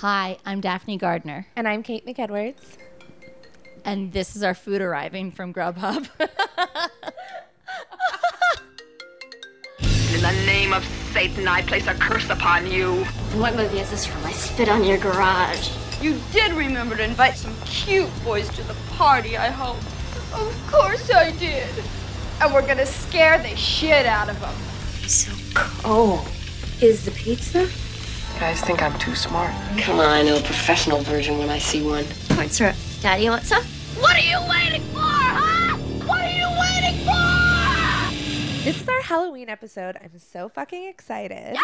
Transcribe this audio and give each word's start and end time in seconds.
Hi, 0.00 0.36
I'm 0.44 0.60
Daphne 0.60 0.98
Gardner, 0.98 1.46
And 1.56 1.66
I'm 1.66 1.82
Kate 1.82 2.04
McEdwards. 2.04 2.76
and 3.82 4.12
this 4.12 4.36
is 4.36 4.42
our 4.42 4.52
food 4.52 4.82
arriving 4.82 5.32
from 5.32 5.54
Grubhub. 5.54 6.06
In 10.14 10.20
the 10.20 10.32
name 10.44 10.74
of 10.74 10.84
Satan, 11.14 11.48
I 11.48 11.62
place 11.62 11.86
a 11.86 11.94
curse 11.94 12.28
upon 12.28 12.70
you. 12.70 13.04
What 13.36 13.56
movie 13.56 13.78
is 13.78 13.88
this 13.88 14.04
from? 14.04 14.22
I 14.26 14.32
spit 14.32 14.68
on 14.68 14.84
your 14.84 14.98
garage. 14.98 15.70
You 16.02 16.20
did 16.30 16.52
remember 16.52 16.94
to 16.98 17.02
invite 17.02 17.36
some 17.36 17.54
cute 17.64 18.10
boys 18.22 18.50
to 18.50 18.62
the 18.64 18.74
party, 18.90 19.38
I 19.38 19.48
hope. 19.48 19.78
Of 20.38 20.54
course 20.70 21.10
I 21.10 21.30
did. 21.30 21.70
And 22.42 22.52
we're 22.52 22.66
gonna 22.66 22.84
scare 22.84 23.38
the 23.38 23.56
shit 23.56 24.04
out 24.04 24.28
of 24.28 24.38
them. 24.40 24.54
So 25.08 25.32
cold. 25.54 26.28
Is 26.82 27.06
the 27.06 27.12
pizza? 27.12 27.66
You 28.36 28.40
guys 28.40 28.60
think 28.60 28.82
I'm 28.82 28.96
too 28.98 29.14
smart. 29.14 29.50
Come 29.78 29.98
on, 29.98 30.04
I 30.04 30.20
know 30.20 30.36
a 30.36 30.42
professional 30.42 30.98
version 31.00 31.38
when 31.38 31.48
I 31.48 31.58
see 31.58 31.80
one. 31.82 32.04
What's 32.36 32.58
her? 32.58 32.74
Daddy, 33.00 33.24
you 33.24 33.30
want 33.30 33.44
some? 33.44 33.64
What 33.98 34.14
are 34.14 34.20
you 34.20 34.38
waiting 34.46 34.82
for, 34.92 35.00
huh? 35.00 35.78
What 36.04 36.20
are 36.20 36.28
you 36.28 36.46
waiting 36.60 37.00
for? 37.06 38.62
This 38.62 38.78
is 38.78 38.86
our 38.86 39.00
Halloween 39.00 39.48
episode. 39.48 39.96
I'm 39.96 40.18
so 40.18 40.50
fucking 40.50 40.84
excited. 40.84 41.56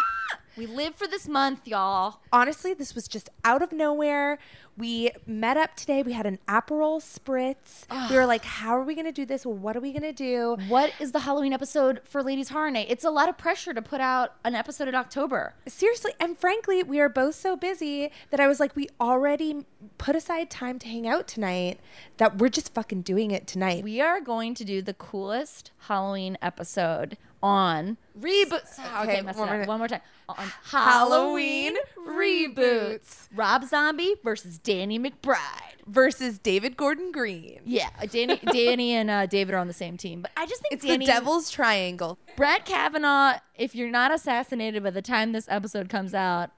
We 0.56 0.66
live 0.66 0.94
for 0.94 1.06
this 1.06 1.26
month, 1.26 1.66
y'all. 1.66 2.20
Honestly, 2.32 2.74
this 2.74 2.94
was 2.94 3.08
just 3.08 3.30
out 3.44 3.62
of 3.62 3.72
nowhere. 3.72 4.38
We 4.76 5.10
met 5.26 5.56
up 5.56 5.76
today. 5.76 6.02
We 6.02 6.12
had 6.12 6.26
an 6.26 6.38
Aperol 6.48 7.00
spritz. 7.00 7.84
We 8.10 8.16
were 8.16 8.26
like, 8.26 8.44
how 8.44 8.76
are 8.76 8.82
we 8.82 8.94
going 8.94 9.06
to 9.06 9.12
do 9.12 9.26
this? 9.26 9.44
What 9.44 9.76
are 9.76 9.80
we 9.80 9.92
going 9.92 10.02
to 10.02 10.12
do? 10.12 10.56
What 10.68 10.92
is 10.98 11.12
the 11.12 11.20
Halloween 11.20 11.52
episode 11.52 12.00
for 12.04 12.22
Ladies 12.22 12.48
Horror 12.48 12.70
Night? 12.70 12.86
It's 12.88 13.04
a 13.04 13.10
lot 13.10 13.28
of 13.28 13.36
pressure 13.36 13.74
to 13.74 13.82
put 13.82 14.00
out 14.00 14.34
an 14.44 14.54
episode 14.54 14.88
in 14.88 14.94
October. 14.94 15.54
Seriously, 15.66 16.12
and 16.18 16.38
frankly, 16.38 16.82
we 16.82 17.00
are 17.00 17.08
both 17.10 17.34
so 17.34 17.56
busy 17.56 18.10
that 18.30 18.40
I 18.40 18.46
was 18.46 18.60
like, 18.60 18.74
we 18.74 18.88
already 19.00 19.66
put 19.98 20.16
aside 20.16 20.50
time 20.50 20.78
to 20.80 20.88
hang 20.88 21.06
out 21.06 21.28
tonight 21.28 21.78
that 22.16 22.38
we're 22.38 22.48
just 22.48 22.72
fucking 22.72 23.02
doing 23.02 23.30
it 23.30 23.46
tonight. 23.46 23.84
We 23.84 24.00
are 24.00 24.20
going 24.20 24.54
to 24.54 24.64
do 24.64 24.80
the 24.80 24.94
coolest 24.94 25.70
Halloween 25.80 26.38
episode 26.40 27.18
on 27.42 27.96
reboots. 28.18 28.78
Okay, 29.02 29.20
Okay, 29.20 29.22
one 29.22 29.36
more- 29.36 29.64
One 29.66 29.78
more 29.78 29.88
time. 29.88 30.00
On 30.28 30.52
Halloween 30.64 31.74
reboots. 31.98 33.28
Rob 33.34 33.64
Zombie 33.64 34.14
versus 34.24 34.58
Danny 34.58 34.98
McBride. 34.98 35.38
versus 35.86 36.38
David 36.38 36.76
Gordon 36.76 37.10
Green. 37.12 37.60
Yeah, 37.64 37.88
Danny, 38.10 38.36
Danny 38.52 38.92
and 38.92 39.10
uh, 39.10 39.26
David 39.26 39.54
are 39.54 39.58
on 39.58 39.66
the 39.66 39.72
same 39.74 39.96
team, 39.96 40.22
but 40.22 40.30
I 40.36 40.46
just 40.46 40.62
think 40.62 40.74
It's 40.74 40.84
Danny, 40.84 41.04
the 41.06 41.12
Devil's 41.12 41.50
Triangle. 41.50 42.18
Brett 42.36 42.64
Kavanaugh. 42.64 43.38
If 43.56 43.74
you're 43.74 43.90
not 43.90 44.12
assassinated 44.14 44.82
by 44.84 44.90
the 44.90 45.02
time 45.02 45.32
this 45.32 45.46
episode 45.50 45.88
comes 45.88 46.14
out, 46.14 46.50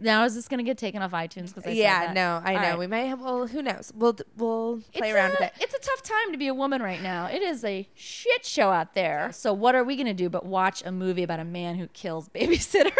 now 0.00 0.24
is 0.24 0.34
this 0.34 0.48
going 0.48 0.58
to 0.58 0.64
get 0.64 0.78
taken 0.78 1.02
off 1.02 1.12
iTunes? 1.12 1.54
Because 1.54 1.74
Yeah, 1.74 2.12
no, 2.14 2.40
I 2.44 2.54
All 2.54 2.62
know. 2.62 2.68
right. 2.70 2.78
We 2.78 2.86
might 2.86 3.04
have. 3.04 3.20
Well, 3.20 3.46
who 3.46 3.62
knows? 3.62 3.92
We'll 3.94 4.16
we'll 4.36 4.80
play 4.92 5.08
it's 5.08 5.14
around 5.16 5.30
a, 5.30 5.32
with 5.32 5.40
it. 5.42 5.52
It's 5.60 5.74
a 5.74 5.80
tough 5.80 6.02
time 6.02 6.32
to 6.32 6.38
be 6.38 6.48
a 6.48 6.54
woman 6.54 6.82
right 6.82 7.02
now. 7.02 7.26
It 7.26 7.42
is 7.42 7.64
a 7.64 7.88
shit 7.94 8.44
show 8.44 8.70
out 8.70 8.94
there. 8.94 9.30
So 9.32 9.52
what 9.52 9.74
are 9.74 9.84
we 9.84 9.96
gonna 9.96 10.14
do 10.14 10.28
but 10.28 10.44
watch 10.46 10.82
a 10.84 10.92
movie 10.92 11.22
about 11.22 11.40
a 11.40 11.44
man 11.44 11.76
who 11.76 11.86
kills 11.88 12.28
babysitters? 12.34 12.92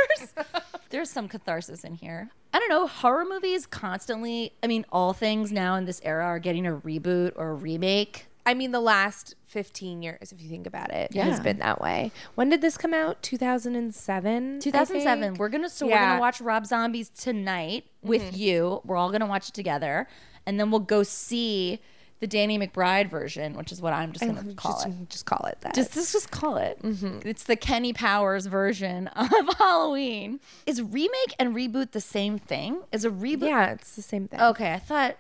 There's 0.91 1.11
some 1.11 1.29
catharsis 1.29 1.85
in 1.85 1.95
here. 1.95 2.29
I 2.53 2.59
don't 2.59 2.69
know. 2.69 2.87
Horror 2.87 3.25
movies 3.25 3.67
constantly. 3.67 4.53
I 4.63 4.67
mean, 4.67 4.85
all 4.93 5.15
things 5.15 5.51
now 5.51 5.77
in 5.77 5.87
this 5.87 6.01
era 6.05 6.25
are 6.27 6.39
getting 6.39 6.67
a 6.67 6.73
reboot 6.77 7.33
or 7.37 7.51
a 7.51 7.55
remake. 7.55 8.27
I 8.45 8.55
mean, 8.55 8.73
the 8.73 8.81
last 8.81 9.35
15 9.47 10.03
years, 10.03 10.33
if 10.33 10.43
you 10.43 10.49
think 10.49 10.67
about 10.67 10.91
it, 10.91 11.13
yeah. 11.15 11.25
has 11.25 11.39
been 11.39 11.59
that 11.59 11.81
way. 11.81 12.11
When 12.35 12.49
did 12.49 12.61
this 12.61 12.77
come 12.77 12.93
out? 12.93 13.23
2007? 13.23 14.61
2007. 14.61 15.35
We're 15.35 15.49
gonna 15.49 15.69
so 15.69 15.87
we're 15.87 15.93
Yeah. 15.93 16.11
gonna 16.11 16.21
watch 16.21 16.41
Rob 16.41 16.67
Zombies 16.67 17.09
tonight 17.11 17.85
mm-hmm. 17.85 18.09
with 18.09 18.37
you. 18.37 18.81
We're 18.85 18.97
all 18.97 19.13
gonna 19.13 19.27
watch 19.27 19.49
it 19.49 19.55
together, 19.55 20.09
and 20.45 20.59
then 20.59 20.71
we'll 20.71 20.81
go 20.81 21.03
see 21.03 21.81
the 22.23 22.27
Danny 22.29 22.57
McBride 22.57 23.11
version, 23.11 23.55
which 23.55 23.73
is 23.73 23.83
what 23.83 23.93
I'm 23.93 24.13
just 24.13 24.25
gonna 24.25 24.55
call 24.55 24.75
just, 24.75 24.87
it. 24.87 25.11
just 25.11 25.27
call 25.27 25.45
it 25.47 25.59
that. 25.63 25.75
Just 25.75 25.97
let's 25.97 26.13
just 26.13 26.31
call 26.31 26.57
it. 26.57 26.81
Mm-hmm. 26.81 27.27
It's 27.27 27.43
the 27.45 27.57
Kenny 27.57 27.93
Powers 27.93 28.47
version 28.47 29.09
of 29.17 29.29
Halloween. 29.59 30.39
Is 30.65 30.81
remake 30.81 31.35
and 31.39 31.55
reboot 31.55 31.91
the 31.91 32.01
same 32.01 32.39
thing? 32.39 32.83
Is 32.93 33.05
a 33.05 33.11
reboot? 33.11 33.49
yeah, 33.49 33.73
it's 33.73 33.97
the 33.97 34.03
same 34.03 34.29
thing. 34.29 34.41
Okay, 34.41 34.73
I 34.73 34.79
thought. 34.79 35.17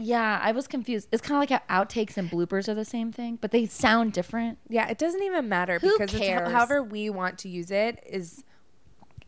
Yeah, 0.00 0.38
I 0.42 0.52
was 0.52 0.66
confused. 0.68 1.08
It's 1.10 1.20
kind 1.20 1.36
of 1.42 1.50
like 1.50 1.62
how 1.68 1.84
outtakes 1.84 2.16
and 2.16 2.30
bloopers 2.30 2.68
are 2.68 2.74
the 2.74 2.84
same 2.84 3.10
thing, 3.12 3.36
but 3.40 3.50
they 3.50 3.66
sound 3.66 4.12
different. 4.12 4.58
Yeah, 4.68 4.88
it 4.88 4.96
doesn't 4.98 5.22
even 5.22 5.48
matter 5.48 5.78
Who 5.80 5.98
because 5.98 6.18
cares? 6.18 6.48
ho- 6.48 6.54
however 6.54 6.82
we 6.82 7.10
want 7.10 7.38
to 7.38 7.48
use 7.48 7.70
it 7.70 8.02
is 8.06 8.44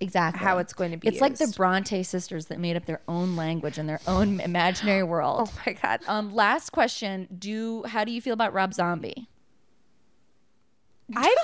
Exactly 0.02 0.42
how 0.42 0.56
it's 0.58 0.72
going 0.72 0.92
to 0.92 0.96
be 0.96 1.08
It's 1.08 1.20
like 1.20 1.36
the. 1.36 1.52
Bronte 1.56 2.02
sisters 2.04 2.46
that 2.46 2.58
made 2.58 2.74
up 2.76 2.86
their 2.86 3.02
own 3.06 3.36
language 3.36 3.76
and 3.76 3.86
their 3.86 4.00
own 4.06 4.40
imaginary 4.40 5.02
world. 5.02 5.50
Oh 5.54 5.62
my 5.66 5.72
god. 5.74 6.00
Um, 6.08 6.34
last 6.34 6.70
question: 6.70 7.28
Do 7.38 7.82
how 7.84 8.04
do 8.04 8.12
you 8.12 8.22
feel 8.22 8.32
about 8.32 8.54
Rob 8.54 8.72
Zombie? 8.72 9.28
I 11.16 11.36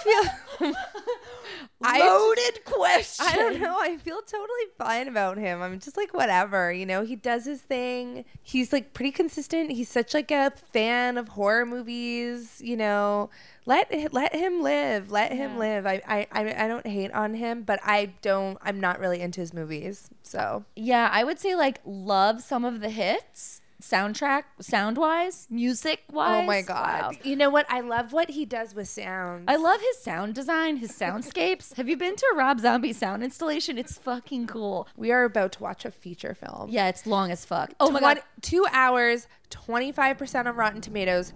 feel 0.58 0.72
I- 1.82 1.98
Loaded 2.00 2.64
question. 2.64 3.26
I 3.28 3.36
don't 3.36 3.60
know. 3.60 3.76
I 3.78 3.96
feel 3.98 4.22
totally 4.22 4.64
fine 4.78 5.08
about 5.08 5.36
him. 5.36 5.60
I'm 5.62 5.78
just 5.78 5.96
like 5.96 6.14
whatever, 6.14 6.72
you 6.72 6.86
know. 6.86 7.04
He 7.04 7.16
does 7.16 7.44
his 7.44 7.60
thing. 7.60 8.24
He's 8.42 8.72
like 8.72 8.94
pretty 8.94 9.10
consistent. 9.12 9.72
He's 9.72 9.88
such 9.88 10.14
like 10.14 10.30
a 10.30 10.52
fan 10.72 11.18
of 11.18 11.28
horror 11.28 11.66
movies, 11.66 12.60
you 12.64 12.76
know. 12.76 13.28
Let 13.66 14.12
let 14.12 14.34
him 14.34 14.62
live. 14.62 15.10
Let 15.10 15.32
him 15.32 15.58
live. 15.58 15.86
I 15.86 16.02
I 16.06 16.26
I 16.32 16.68
don't 16.68 16.86
hate 16.86 17.12
on 17.12 17.34
him, 17.34 17.62
but 17.62 17.78
I 17.84 18.12
don't. 18.22 18.58
I'm 18.62 18.80
not 18.80 18.98
really 18.98 19.20
into 19.20 19.40
his 19.40 19.52
movies. 19.52 20.08
So 20.22 20.64
Yeah, 20.76 21.10
I 21.12 21.24
would 21.24 21.38
say 21.38 21.54
like 21.54 21.80
love 21.84 22.42
some 22.42 22.64
of 22.64 22.80
the 22.80 22.90
hits, 22.90 23.60
soundtrack, 23.82 24.44
sound 24.60 24.96
wise, 24.98 25.46
music 25.50 26.02
wise. 26.10 26.42
oh 26.42 26.46
my 26.46 26.62
god, 26.62 27.16
you 27.22 27.36
know 27.36 27.50
what? 27.50 27.66
I 27.70 27.80
love 27.80 28.12
what 28.12 28.30
he 28.30 28.44
does 28.44 28.74
with 28.74 28.88
sounds. 28.88 29.44
I 29.48 29.56
love 29.56 29.80
his 29.80 29.98
sound 29.98 30.34
design, 30.34 30.76
his 30.76 30.92
soundscapes. 30.92 31.74
Have 31.74 31.88
you 31.88 31.96
been 31.96 32.16
to 32.16 32.26
a 32.34 32.36
Rob 32.36 32.60
Zombie 32.60 32.92
sound 32.92 33.22
installation? 33.22 33.78
It's 33.78 33.98
fucking 33.98 34.46
cool. 34.46 34.88
we 34.96 35.12
are 35.12 35.24
about 35.24 35.52
to 35.52 35.62
watch 35.62 35.84
a 35.84 35.90
feature 35.90 36.34
film. 36.34 36.70
Yeah, 36.70 36.88
it's 36.88 37.06
long 37.06 37.30
as 37.30 37.44
fuck. 37.44 37.72
Oh 37.80 37.90
my 37.90 38.00
god. 38.00 38.22
two 38.40 38.66
hours, 38.72 39.26
twenty 39.50 39.92
five 39.92 40.18
percent 40.18 40.48
on 40.48 40.56
Rotten 40.56 40.80
Tomatoes. 40.80 41.32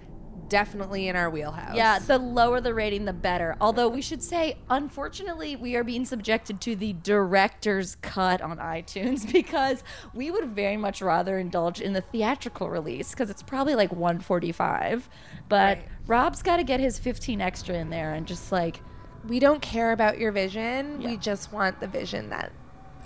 Definitely 0.49 1.09
in 1.09 1.17
our 1.17 1.31
wheelhouse. 1.31 1.77
Yeah, 1.77 1.99
the 1.99 2.19
lower 2.19 2.61
the 2.61 2.75
rating, 2.75 3.05
the 3.05 3.13
better. 3.13 3.57
Although 3.61 3.89
we 3.89 4.03
should 4.03 4.23
say, 4.23 4.59
unfortunately, 4.69 5.57
we 5.57 5.77
are 5.77 5.85
being 5.85 6.05
subjected 6.05 6.61
to 6.63 6.77
the 6.77 6.95
director's 6.95 7.97
cut 7.97 8.41
on 8.41 8.59
iTunes 8.59 9.31
because 9.33 9.85
we 10.15 10.31
would 10.31 10.51
very 10.51 10.77
much 10.77 11.03
rather 11.03 11.39
indulge 11.39 11.81
in 11.81 11.93
the 11.93 12.01
theatrical 12.01 12.69
release 12.69 13.11
because 13.11 13.31
it's 13.31 13.43
probably 13.43 13.75
like 13.75 13.93
145. 13.93 15.09
But 15.49 15.79
Right. 15.79 15.89
Rob's 16.07 16.43
got 16.43 16.57
to 16.57 16.65
get 16.65 16.81
his 16.81 16.99
15 16.99 17.41
extra 17.41 17.77
in 17.77 17.91
there 17.91 18.15
and 18.15 18.27
just 18.27 18.51
like, 18.51 18.81
we 19.27 19.39
don't 19.39 19.61
care 19.61 19.93
about 19.93 20.19
your 20.19 20.33
vision. 20.33 21.01
Yeah. 21.01 21.11
We 21.11 21.17
just 21.17 21.53
want 21.53 21.81
the 21.81 21.87
vision 21.87 22.31
that 22.31 22.53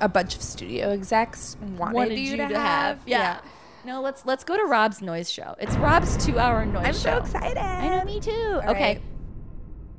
a 0.00 0.08
bunch 0.08 0.36
of 0.36 0.42
studio 0.42 0.90
execs 0.90 1.56
wanted, 1.76 1.94
wanted 1.94 2.18
you, 2.18 2.30
you, 2.32 2.36
to, 2.38 2.48
to, 2.48 2.58
have. 2.58 3.00
Yeah. 3.06 3.40
No, 3.84 4.00
let's 4.00 4.24
let's 4.24 4.44
go 4.44 4.56
to 4.56 4.64
Rob's 4.64 5.02
noise 5.02 5.30
show. 5.30 5.54
It's 5.60 5.76
Rob's 5.76 6.16
two-hour 6.24 6.64
noise 6.64 7.02
show. 7.02 7.18
I'm 7.18 7.26
so 7.26 7.38
excited. 7.38 7.58
I 7.58 7.98
know, 7.98 8.04
me 8.04 8.18
too. 8.18 8.60
All 8.64 8.70
okay. 8.70 8.98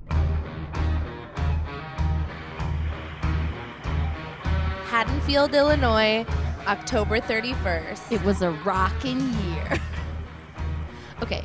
right. 0.10 0.18
Haddonfield, 4.88 5.54
Illinois, 5.54 6.26
October 6.66 7.20
31st. 7.20 8.12
It 8.12 8.24
was 8.24 8.42
a 8.42 8.52
rocking 8.52 9.20
year. 9.44 9.80
okay, 11.22 11.44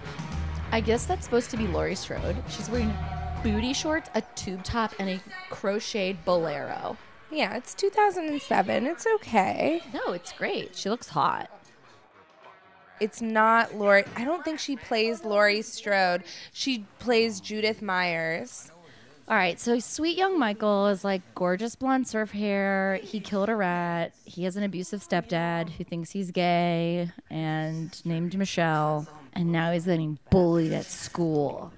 I 0.73 0.81
guess 0.81 1.05
that's 1.05 1.25
supposed 1.25 1.51
to 1.51 1.59
be 1.59 1.67
Laurie 1.67 1.95
Strode. 1.95 2.37
She's 2.49 2.71
wearing 2.71 2.95
booty 3.43 3.75
shorts, 3.75 4.09
a 4.15 4.23
tube 4.35 4.65
top, 4.65 4.95
and 4.99 5.11
a 5.11 5.21
crocheted 5.51 6.25
bolero. 6.25 6.97
yeah, 7.31 7.55
it's 7.57 7.75
2007. 7.75 8.87
It's 8.87 9.07
okay. 9.17 9.83
No, 9.93 10.15
it's 10.15 10.33
great. 10.33 10.75
She 10.75 10.89
looks 10.89 11.09
hot. 11.09 11.51
It's 13.01 13.23
not 13.23 13.75
Laurie. 13.75 14.05
I 14.15 14.25
don't 14.25 14.45
think 14.45 14.59
she 14.59 14.77
plays 14.77 15.25
Laurie 15.25 15.63
Strode. 15.63 16.23
She 16.53 16.85
plays 16.99 17.41
Judith 17.41 17.81
Myers. 17.81 18.71
All 19.27 19.37
right, 19.37 19.61
so 19.61 19.79
sweet 19.79 20.19
young 20.19 20.39
Michael 20.39 20.89
is 20.89 21.05
like 21.05 21.23
gorgeous 21.35 21.77
blonde 21.77 22.07
surf 22.09 22.33
hair. 22.33 22.99
He 23.03 23.21
killed 23.21 23.49
a 23.49 23.55
rat. 23.55 24.13
He 24.25 24.45
has 24.45 24.57
an 24.57 24.65
abusive 24.65 25.01
stepdad 25.01 25.71
who 25.71 25.85
thinks 25.85 26.11
he's 26.11 26.31
gay 26.31 27.11
and 27.31 28.05
named 28.05 28.37
Michelle. 28.37 29.07
And 29.33 29.53
now 29.53 29.73
he's 29.73 29.85
getting 29.85 30.19
bullied 30.31 30.73
at 30.73 30.85
school. 30.85 31.73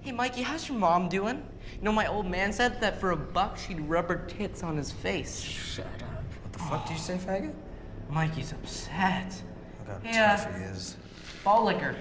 Hey, 0.00 0.12
Mikey, 0.12 0.42
how's 0.42 0.68
your 0.68 0.78
mom 0.78 1.08
doing? 1.08 1.42
You 1.76 1.82
know, 1.82 1.92
my 1.92 2.06
old 2.06 2.26
man 2.26 2.52
said 2.52 2.80
that 2.80 2.98
for 2.98 3.10
a 3.10 3.16
buck, 3.16 3.58
she'd 3.58 3.80
rub 3.80 4.08
her 4.08 4.24
tits 4.26 4.62
on 4.62 4.76
his 4.76 4.90
face. 4.90 5.40
Shut 5.40 5.86
up. 5.86 6.24
What 6.42 6.52
the 6.52 6.58
fuck 6.58 6.86
do 6.86 6.94
you 6.94 6.98
say, 6.98 7.18
faggot? 7.18 7.54
Mikey's 8.08 8.52
upset. 8.52 9.42
I 9.84 9.92
got 9.92 10.04
Yeah. 10.04 10.36
time 10.36 10.52
for 10.52 10.58
his. 10.58 10.96
Ball 11.44 11.64
liquor. 11.64 11.94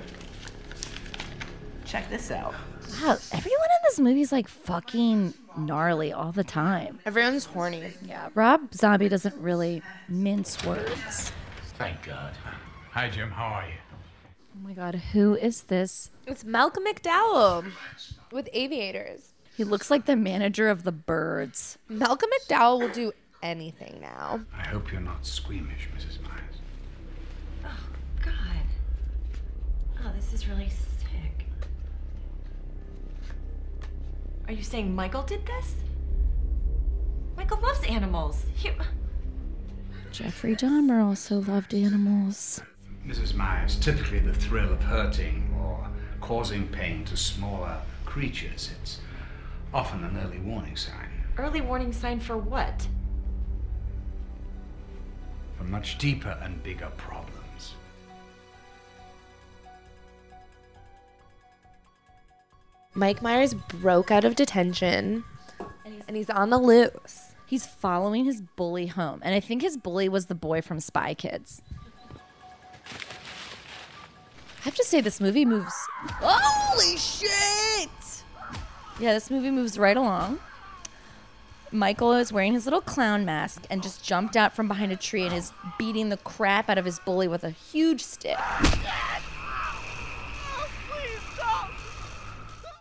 Check 1.86 2.10
this 2.10 2.32
out. 2.32 2.54
Wow, 3.02 3.18
everyone 3.32 3.42
in 3.66 3.82
this 3.84 4.00
movie 4.00 4.22
is 4.22 4.32
like 4.32 4.48
fucking 4.48 5.34
gnarly 5.58 6.12
all 6.14 6.32
the 6.32 6.44
time. 6.44 7.00
Everyone's 7.06 7.46
horny. 7.46 7.94
Yeah, 8.04 8.30
Rob 8.36 8.74
Zombie 8.74 9.10
doesn't 9.10 9.36
really 9.36 9.82
mince 10.08 10.64
words. 10.66 11.32
Thank 11.78 12.04
God. 12.04 12.34
Hi, 12.92 13.10
Jim. 13.10 13.32
How 13.32 13.46
are 13.46 13.66
you? 13.68 13.74
Oh 14.56 14.60
my 14.68 14.74
god, 14.74 14.96
who 14.96 15.36
is 15.36 15.64
this? 15.64 16.12
It's 16.28 16.44
Malcolm 16.44 16.84
McDowell 16.86 17.66
with 18.32 18.48
Aviators. 18.54 19.34
He 19.58 19.64
looks 19.64 19.92
like 19.92 20.06
the 20.06 20.16
manager 20.16 20.70
of 20.70 20.84
the 20.84 20.92
birds. 20.92 21.78
Malcolm 21.90 22.30
McDowell 22.40 22.80
will 22.80 22.90
do 22.90 23.12
anything 23.42 24.00
now. 24.02 24.42
I 24.58 24.68
hope 24.68 24.92
you're 24.92 25.02
not 25.02 25.26
squeamish, 25.26 25.90
Mrs. 25.96 26.22
Myers. 26.22 27.74
God. 28.22 28.34
Oh, 30.06 30.13
this 30.32 30.42
is 30.42 30.48
really 30.48 30.70
sick. 30.70 31.46
Are 34.48 34.54
you 34.54 34.64
saying 34.64 34.94
Michael 34.96 35.24
did 35.24 35.46
this? 35.46 35.76
Michael 37.36 37.60
loves 37.62 37.84
animals. 37.86 38.46
He... 38.54 38.72
Jeffrey 40.12 40.56
Dahmer 40.56 41.04
also 41.04 41.40
loved 41.40 41.74
animals. 41.74 42.62
Mrs. 43.08 43.34
Myers, 43.34 43.76
typically 43.78 44.20
the 44.20 44.34
thrill 44.34 44.72
of 44.72 44.82
hurting 44.84 45.54
or 45.60 45.88
causing 46.22 46.68
pain 46.68 47.04
to 47.06 47.18
smaller 47.18 47.78
creatures, 48.06 48.72
it's 48.80 49.00
often 49.74 50.04
an 50.04 50.18
early 50.24 50.40
warning 50.40 50.76
sign 50.76 51.10
Early 51.38 51.62
warning 51.62 51.92
sign 51.92 52.20
for 52.20 52.38
what? 52.38 52.88
for 55.58 55.64
much 55.64 55.98
deeper 55.98 56.38
and 56.42 56.62
bigger 56.64 56.92
problems. 56.98 57.33
Mike 62.96 63.22
Myers 63.22 63.54
broke 63.54 64.12
out 64.12 64.24
of 64.24 64.36
detention 64.36 65.24
and 66.08 66.18
he's 66.18 66.30
on 66.30 66.50
the 66.50 66.58
loose. 66.58 67.34
He's 67.46 67.66
following 67.66 68.26
his 68.26 68.42
bully 68.42 68.88
home, 68.88 69.20
and 69.24 69.36
I 69.36 69.40
think 69.40 69.62
his 69.62 69.78
bully 69.78 70.10
was 70.10 70.26
the 70.28 70.36
boy 70.36 70.62
from 70.62 70.80
Spy 70.80 71.14
Kids. 71.14 71.62
I 74.60 74.64
have 74.64 74.76
to 74.76 74.84
say, 74.84 75.02
this 75.02 75.20
movie 75.20 75.46
moves. 75.46 75.74
Holy 76.22 76.98
shit! 76.98 77.90
Yeah, 79.00 79.14
this 79.14 79.30
movie 79.30 79.52
moves 79.52 79.78
right 79.78 79.98
along. 79.98 80.40
Michael 81.72 82.14
is 82.14 82.32
wearing 82.32 82.54
his 82.54 82.66
little 82.66 82.82
clown 82.82 83.26
mask 83.26 83.66
and 83.70 83.82
just 83.84 84.04
jumped 84.04 84.38
out 84.38 84.56
from 84.56 84.68
behind 84.68 84.92
a 84.92 84.96
tree 84.96 85.26
and 85.26 85.34
is 85.34 85.52
beating 85.78 86.10
the 86.10 86.18
crap 86.18 86.70
out 86.70 86.78
of 86.78 86.86
his 86.86 87.00
bully 87.00 87.28
with 87.28 87.44
a 87.44 87.50
huge 87.50 88.04
stick. 88.04 88.38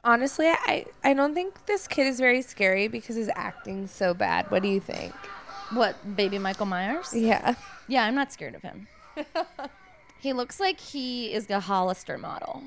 Honestly, 0.04 0.48
I, 0.48 0.86
I 1.04 1.14
don't 1.14 1.32
think 1.34 1.66
this 1.66 1.86
kid 1.86 2.06
is 2.06 2.18
very 2.18 2.42
scary 2.42 2.88
because 2.88 3.14
his 3.16 3.30
acting's 3.36 3.92
so 3.92 4.14
bad. 4.14 4.50
What 4.50 4.62
do 4.62 4.68
you 4.68 4.80
think? 4.80 5.14
What, 5.72 6.16
baby 6.16 6.38
Michael 6.38 6.66
Myers? 6.66 7.14
Yeah. 7.14 7.54
Yeah, 7.86 8.04
I'm 8.04 8.14
not 8.14 8.32
scared 8.32 8.54
of 8.54 8.62
him. 8.62 8.88
he 10.20 10.32
looks 10.32 10.58
like 10.58 10.80
he 10.80 11.32
is 11.32 11.48
a 11.50 11.60
Hollister 11.60 12.18
model. 12.18 12.62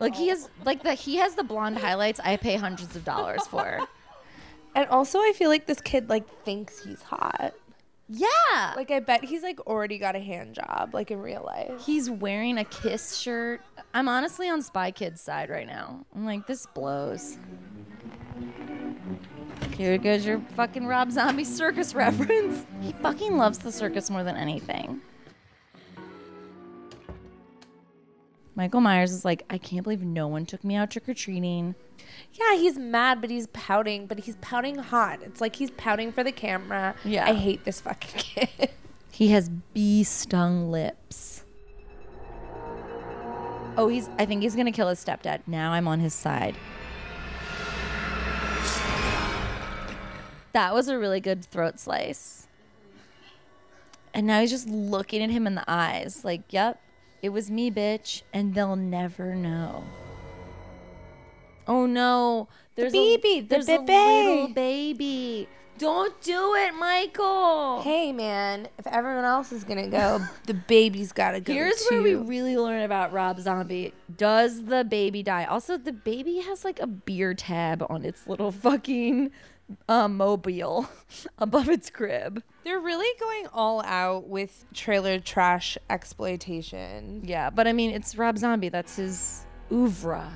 Like 0.00 0.14
he 0.14 0.28
has 0.28 0.48
like 0.64 0.82
the 0.82 0.94
he 0.94 1.16
has 1.16 1.34
the 1.34 1.44
blonde 1.44 1.78
highlights 1.78 2.18
I 2.20 2.36
pay 2.36 2.56
hundreds 2.56 2.96
of 2.96 3.04
dollars 3.04 3.46
for. 3.46 3.86
And 4.74 4.86
also 4.90 5.18
I 5.20 5.32
feel 5.34 5.48
like 5.48 5.64
this 5.64 5.80
kid 5.80 6.10
like 6.10 6.28
thinks 6.44 6.84
he's 6.84 7.00
hot. 7.00 7.54
Yeah. 8.08 8.74
Like 8.76 8.90
I 8.90 9.00
bet 9.00 9.24
he's 9.24 9.42
like 9.42 9.60
already 9.66 9.98
got 9.98 10.14
a 10.14 10.20
hand 10.20 10.54
job 10.54 10.90
like 10.94 11.10
in 11.10 11.18
real 11.18 11.42
life. 11.44 11.84
He's 11.84 12.08
wearing 12.08 12.58
a 12.58 12.64
Kiss 12.64 13.16
shirt. 13.16 13.60
I'm 13.94 14.08
honestly 14.08 14.48
on 14.48 14.62
Spy 14.62 14.90
Kids 14.90 15.20
side 15.20 15.50
right 15.50 15.66
now. 15.66 16.04
I'm 16.14 16.24
like, 16.24 16.46
this 16.46 16.66
blows. 16.66 17.38
Here 19.76 19.98
goes 19.98 20.24
your 20.24 20.40
fucking 20.54 20.86
Rob 20.86 21.10
Zombie 21.10 21.44
circus 21.44 21.94
reference. 21.96 22.64
He 22.80 22.92
fucking 22.92 23.36
loves 23.36 23.58
the 23.58 23.72
circus 23.72 24.08
more 24.08 24.24
than 24.24 24.36
anything. 24.36 25.00
Michael 28.54 28.80
Myers 28.80 29.12
is 29.12 29.24
like, 29.24 29.42
I 29.50 29.58
can't 29.58 29.82
believe 29.82 30.02
no 30.02 30.28
one 30.28 30.46
took 30.46 30.64
me 30.64 30.76
out 30.76 30.90
trick 30.90 31.08
or 31.08 31.14
treating. 31.14 31.74
Yeah, 32.32 32.56
he's 32.56 32.78
mad, 32.78 33.20
but 33.20 33.30
he's 33.30 33.46
pouting, 33.48 34.06
but 34.06 34.20
he's 34.20 34.36
pouting 34.36 34.76
hot. 34.76 35.20
It's 35.22 35.40
like 35.40 35.56
he's 35.56 35.70
pouting 35.72 36.12
for 36.12 36.22
the 36.22 36.32
camera. 36.32 36.94
Yeah. 37.04 37.26
I 37.26 37.32
hate 37.34 37.64
this 37.64 37.80
fucking 37.80 38.10
kid. 38.18 38.70
He 39.10 39.28
has 39.28 39.48
bee 39.48 40.04
stung 40.04 40.70
lips. 40.70 41.44
Oh, 43.78 43.88
he's. 43.88 44.08
I 44.18 44.26
think 44.26 44.42
he's 44.42 44.54
gonna 44.56 44.72
kill 44.72 44.88
his 44.88 45.02
stepdad. 45.02 45.40
Now 45.46 45.72
I'm 45.72 45.86
on 45.88 46.00
his 46.00 46.14
side. 46.14 46.56
That 50.52 50.72
was 50.72 50.88
a 50.88 50.98
really 50.98 51.20
good 51.20 51.44
throat 51.44 51.78
slice. 51.78 52.48
And 54.14 54.26
now 54.26 54.40
he's 54.40 54.50
just 54.50 54.66
looking 54.66 55.22
at 55.22 55.28
him 55.28 55.46
in 55.46 55.54
the 55.54 55.64
eyes, 55.68 56.24
like, 56.24 56.50
"Yep, 56.50 56.80
it 57.20 57.28
was 57.28 57.50
me, 57.50 57.70
bitch," 57.70 58.22
and 58.32 58.54
they'll 58.54 58.76
never 58.76 59.34
know. 59.34 59.84
Oh 61.68 61.86
no! 61.86 62.48
There's 62.74 62.92
baby, 62.92 63.28
a, 63.28 63.40
the 63.40 63.46
there's 63.48 63.68
a 63.68 63.78
baby. 63.78 64.30
little 64.30 64.48
baby. 64.48 65.48
Don't 65.78 66.18
do 66.22 66.54
it, 66.54 66.74
Michael. 66.74 67.82
hey 67.82 68.10
man, 68.10 68.66
if 68.78 68.86
everyone 68.86 69.24
else 69.24 69.52
is 69.52 69.62
gonna 69.62 69.88
go, 69.88 70.20
the 70.46 70.54
baby's 70.54 71.12
gotta 71.12 71.38
go. 71.40 71.52
Here's 71.52 71.84
too. 71.84 71.96
where 71.96 72.02
we 72.02 72.14
really 72.14 72.56
learn 72.56 72.82
about 72.82 73.12
Rob 73.12 73.38
Zombie. 73.40 73.92
Does 74.16 74.64
the 74.64 74.84
baby 74.84 75.22
die? 75.22 75.44
Also, 75.44 75.76
the 75.76 75.92
baby 75.92 76.38
has 76.40 76.64
like 76.64 76.80
a 76.80 76.86
beer 76.86 77.34
tab 77.34 77.84
on 77.90 78.06
its 78.06 78.26
little 78.26 78.50
fucking 78.52 79.32
uh, 79.88 80.08
mobile 80.08 80.88
above 81.38 81.68
its 81.68 81.90
crib. 81.90 82.42
They're 82.64 82.80
really 82.80 83.18
going 83.20 83.46
all 83.52 83.82
out 83.84 84.28
with 84.28 84.64
trailer 84.72 85.18
trash 85.18 85.76
exploitation. 85.90 87.20
Yeah, 87.24 87.50
but 87.50 87.68
I 87.68 87.74
mean, 87.74 87.90
it's 87.90 88.16
Rob 88.16 88.38
Zombie. 88.38 88.70
That's 88.70 88.96
his 88.96 89.44
oeuvre. 89.70 90.30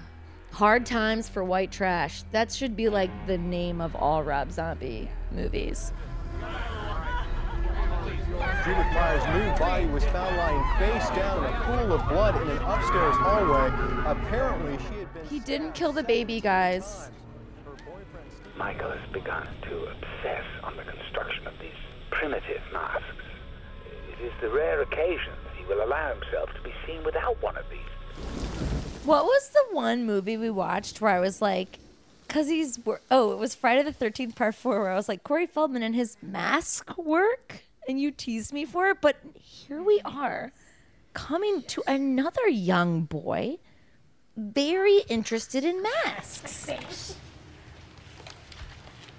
Hard 0.52 0.84
Times 0.84 1.28
for 1.28 1.42
White 1.44 1.70
Trash. 1.72 2.24
That 2.32 2.52
should 2.52 2.76
be 2.76 2.88
like 2.88 3.10
the 3.26 3.38
name 3.38 3.80
of 3.80 3.94
all 3.94 4.22
Rob 4.22 4.52
Zombie 4.52 5.08
movies. 5.30 5.92
Judith 8.64 8.92
Myers' 8.92 9.24
new 9.34 9.58
body 9.58 9.86
was 9.86 10.04
found 10.06 10.36
lying 10.36 10.78
face 10.78 11.08
down 11.10 11.44
in 11.44 11.52
a 11.52 11.60
pool 11.62 11.92
of 11.92 12.08
blood 12.08 12.40
in 12.42 12.48
an 12.48 12.58
upstairs 12.58 13.16
hallway. 13.16 13.68
Apparently, 14.06 14.76
she 14.76 14.98
had 15.00 15.14
been. 15.14 15.26
He 15.26 15.38
didn't 15.40 15.72
kill 15.72 15.92
the 15.92 16.02
baby, 16.02 16.40
guys. 16.40 17.10
Michael 18.58 18.90
has 18.90 19.12
begun 19.12 19.46
to 19.62 19.76
obsess 19.86 20.44
on 20.64 20.76
the 20.76 20.84
construction 20.84 21.46
of 21.46 21.54
these 21.60 21.72
primitive 22.10 22.60
masks. 22.72 23.24
It 24.12 24.24
is 24.24 24.32
the 24.42 24.50
rare 24.50 24.82
occasion 24.82 25.32
that 25.44 25.56
he 25.56 25.64
will 25.64 25.82
allow 25.82 26.14
himself 26.14 26.50
to 26.54 26.62
be 26.62 26.72
seen 26.86 27.02
without 27.04 27.40
one 27.42 27.56
of 27.56 27.64
these. 27.70 27.80
What 29.04 29.24
was 29.24 29.48
the 29.48 29.64
one 29.74 30.04
movie 30.04 30.36
we 30.36 30.50
watched 30.50 31.00
where 31.00 31.10
I 31.12 31.20
was 31.20 31.40
like, 31.40 31.78
because 32.26 32.48
he's 32.48 32.78
wor- 32.84 33.00
oh, 33.10 33.32
it 33.32 33.38
was 33.38 33.54
Friday 33.54 33.82
the 33.82 33.92
Thirteenth 33.92 34.36
Part 34.36 34.54
Four, 34.54 34.80
where 34.82 34.92
I 34.92 34.96
was 34.96 35.08
like 35.08 35.24
Corey 35.24 35.46
Feldman 35.46 35.82
and 35.82 35.94
his 35.94 36.16
mask 36.22 36.96
work, 36.98 37.64
and 37.88 38.00
you 38.00 38.10
teased 38.10 38.52
me 38.52 38.64
for 38.64 38.88
it, 38.88 38.98
but 39.00 39.16
here 39.34 39.82
we 39.82 40.00
are, 40.04 40.52
coming 41.14 41.62
to 41.62 41.82
another 41.86 42.46
young 42.48 43.02
boy, 43.02 43.56
very 44.36 44.98
interested 45.08 45.64
in 45.64 45.82
masks. 45.82 46.68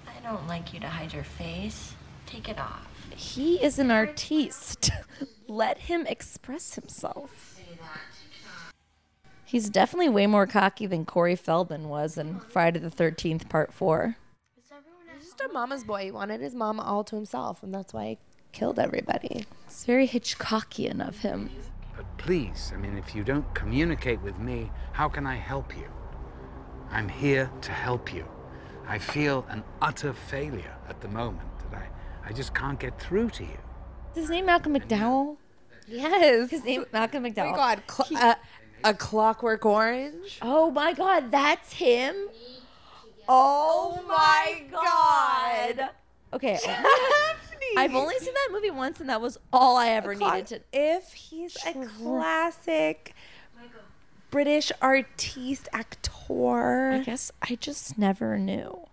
I 0.06 0.26
don't 0.26 0.46
like 0.46 0.72
you 0.72 0.80
to 0.80 0.88
hide 0.88 1.12
your 1.12 1.24
face. 1.24 1.94
Take 2.26 2.48
it 2.48 2.58
off. 2.58 2.86
He 3.14 3.62
is 3.62 3.78
an 3.78 3.90
artiste. 3.90 4.90
Let 5.48 5.76
him 5.78 6.06
express 6.06 6.74
himself. 6.74 7.58
He's 9.52 9.68
definitely 9.68 10.08
way 10.08 10.26
more 10.26 10.46
cocky 10.46 10.86
than 10.86 11.04
Corey 11.04 11.36
Feldman 11.36 11.90
was 11.90 12.16
in 12.16 12.40
Friday 12.40 12.78
the 12.78 12.88
Thirteenth 12.88 13.50
Part 13.50 13.70
Four. 13.70 14.16
He's 15.18 15.26
just 15.26 15.42
a 15.42 15.52
mama's 15.52 15.84
boy. 15.84 16.04
He 16.04 16.10
wanted 16.10 16.40
his 16.40 16.54
mom 16.54 16.80
all 16.80 17.04
to 17.04 17.16
himself, 17.16 17.62
and 17.62 17.74
that's 17.74 17.92
why 17.92 18.06
he 18.06 18.18
killed 18.52 18.78
everybody. 18.78 19.44
It's 19.66 19.84
very 19.84 20.08
Hitchcockian 20.08 21.06
of 21.06 21.18
him. 21.18 21.50
But 21.94 22.06
please, 22.16 22.72
I 22.74 22.78
mean, 22.78 22.96
if 22.96 23.14
you 23.14 23.24
don't 23.24 23.44
communicate 23.54 24.22
with 24.22 24.38
me, 24.38 24.70
how 24.92 25.10
can 25.10 25.26
I 25.26 25.34
help 25.36 25.76
you? 25.76 25.90
I'm 26.90 27.10
here 27.10 27.50
to 27.60 27.72
help 27.72 28.10
you. 28.14 28.26
I 28.88 28.96
feel 28.98 29.44
an 29.50 29.64
utter 29.82 30.14
failure 30.14 30.74
at 30.88 31.02
the 31.02 31.08
moment 31.08 31.48
that 31.58 31.78
I, 31.78 31.88
I 32.26 32.32
just 32.32 32.54
can't 32.54 32.80
get 32.80 32.98
through 32.98 33.28
to 33.30 33.42
you. 33.42 33.58
Is 34.12 34.22
his 34.22 34.30
name 34.30 34.46
Malcolm 34.46 34.74
McDowell? 34.74 35.36
Yes. 35.86 36.50
His 36.50 36.64
name 36.64 36.86
Malcolm 36.90 37.26
Oh 37.26 37.28
McDowell. 37.28 37.50
my 37.50 37.56
god, 37.56 37.82
cl- 37.90 38.18
uh, 38.30 38.34
a 38.84 38.94
Clockwork 38.94 39.64
Orange. 39.64 40.38
Oh 40.42 40.70
my 40.70 40.92
god, 40.92 41.30
that's 41.30 41.72
him. 41.72 42.14
Oh 43.28 44.02
my 44.06 44.64
god. 44.70 45.90
Okay. 46.32 46.58
I've 47.76 47.94
only 47.94 48.18
seen 48.18 48.34
that 48.34 48.48
movie 48.52 48.70
once, 48.70 49.00
and 49.00 49.08
that 49.08 49.20
was 49.20 49.38
all 49.52 49.76
I 49.76 49.90
ever 49.90 50.14
needed 50.14 50.46
to. 50.48 50.60
If 50.72 51.12
he's 51.12 51.56
a 51.64 51.72
classic 51.72 53.14
British 54.30 54.72
artiste 54.80 55.68
actor. 55.72 55.98
I 56.32 57.02
guess 57.04 57.30
I 57.42 57.56
just 57.56 57.98
never 57.98 58.38
knew. 58.38 58.86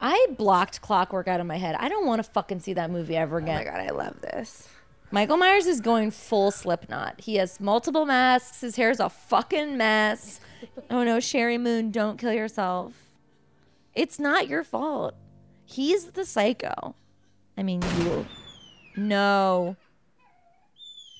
I 0.00 0.28
blocked 0.38 0.80
Clockwork 0.80 1.28
out 1.28 1.40
of 1.40 1.46
my 1.46 1.58
head. 1.58 1.74
I 1.78 1.88
don't 1.88 2.06
want 2.06 2.24
to 2.24 2.30
fucking 2.30 2.60
see 2.60 2.72
that 2.74 2.90
movie 2.90 3.16
ever 3.16 3.38
again. 3.38 3.62
Oh 3.62 3.64
my 3.64 3.64
god, 3.64 3.80
I 3.80 3.90
love 3.90 4.20
this. 4.22 4.68
Michael 5.16 5.38
Myers 5.38 5.64
is 5.64 5.80
going 5.80 6.10
full 6.10 6.50
Slipknot. 6.50 7.22
He 7.22 7.36
has 7.36 7.58
multiple 7.58 8.04
masks. 8.04 8.60
His 8.60 8.76
hair 8.76 8.90
is 8.90 9.00
a 9.00 9.08
fucking 9.08 9.78
mess. 9.78 10.40
Oh 10.90 11.04
no, 11.04 11.16
Sheri 11.16 11.58
Moon, 11.58 11.90
don't 11.90 12.18
kill 12.18 12.34
yourself. 12.34 12.92
It's 13.94 14.18
not 14.18 14.46
your 14.46 14.62
fault. 14.62 15.14
He's 15.64 16.10
the 16.10 16.26
psycho. 16.26 16.94
I 17.56 17.62
mean, 17.62 17.80
you. 18.00 18.26
No. 18.94 19.76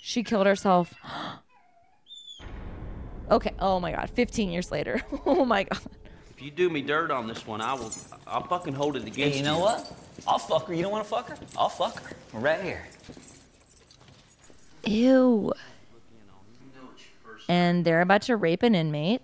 She 0.02 0.22
killed 0.22 0.46
herself. 0.46 0.92
okay. 3.30 3.54
Oh 3.58 3.80
my 3.80 3.92
god. 3.92 4.10
15 4.10 4.50
years 4.50 4.70
later. 4.70 5.00
oh 5.24 5.46
my 5.46 5.62
god. 5.62 5.80
If 6.36 6.42
you 6.42 6.50
do 6.50 6.68
me 6.68 6.82
dirt 6.82 7.10
on 7.10 7.26
this 7.26 7.46
one, 7.46 7.62
I 7.62 7.72
will. 7.72 7.90
I'll 8.26 8.46
fucking 8.46 8.74
hold 8.74 8.96
it 8.96 9.04
against 9.04 9.18
you. 9.18 9.24
Hey, 9.24 9.38
you 9.38 9.42
know 9.42 9.58
what? 9.58 9.90
I'll 10.28 10.38
fuck 10.38 10.66
her. 10.66 10.74
You 10.74 10.82
don't 10.82 10.92
want 10.92 11.04
to 11.04 11.08
fuck 11.08 11.30
her? 11.30 11.36
I'll 11.56 11.70
fuck 11.70 12.02
her. 12.02 12.14
We're 12.34 12.40
right 12.40 12.60
here. 12.60 12.86
Ew. 14.86 15.52
And 17.48 17.84
they're 17.84 18.00
about 18.00 18.22
to 18.22 18.36
rape 18.36 18.62
an 18.62 18.74
inmate. 18.74 19.22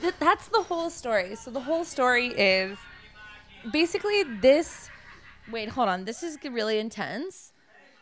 Th- 0.00 0.14
that's 0.18 0.48
the 0.48 0.62
whole 0.62 0.90
story. 0.90 1.36
So 1.36 1.50
the 1.50 1.60
whole 1.60 1.84
story 1.84 2.28
is 2.28 2.76
basically 3.72 4.22
this. 4.22 4.90
Wait, 5.50 5.68
hold 5.70 5.88
on. 5.88 6.04
This 6.04 6.22
is 6.22 6.38
really 6.44 6.78
intense. 6.78 7.52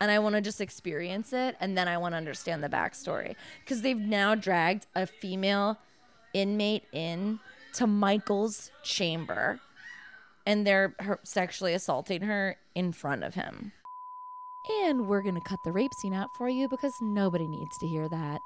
And 0.01 0.11
I 0.11 0.19
want 0.21 0.37
to 0.37 0.41
just 0.41 0.61
experience 0.61 1.33
it. 1.33 1.57
And 1.61 1.77
then 1.77 1.89
I 1.89 1.99
want 1.99 2.13
to 2.13 2.17
understand 2.17 2.63
the 2.63 2.69
backstory. 2.69 3.35
Because 3.65 3.83
they've 3.83 3.99
now 3.99 4.35
dragged 4.35 4.87
a 4.95 5.07
female 5.07 5.79
inmate 6.33 6.85
in 6.93 7.41
to 7.75 7.87
Michael's 7.87 8.71
chamber. 8.83 9.61
And 10.47 10.67
they're 10.67 10.95
her- 11.01 11.21
sexually 11.25 11.75
assaulting 11.75 12.23
her 12.23 12.57
in 12.75 12.93
front 12.93 13.25
of 13.25 13.35
him. 13.35 13.73
And 14.85 15.09
we're 15.09 15.23
going 15.23 15.35
to 15.35 15.41
cut 15.41 15.59
the 15.65 15.73
rape 15.73 15.95
scene 15.95 16.15
out 16.15 16.29
for 16.37 16.49
you 16.49 16.69
because 16.69 16.93
nobody 17.01 17.47
needs 17.47 17.79
to 17.79 17.87
hear 17.87 18.09
that. 18.09 18.41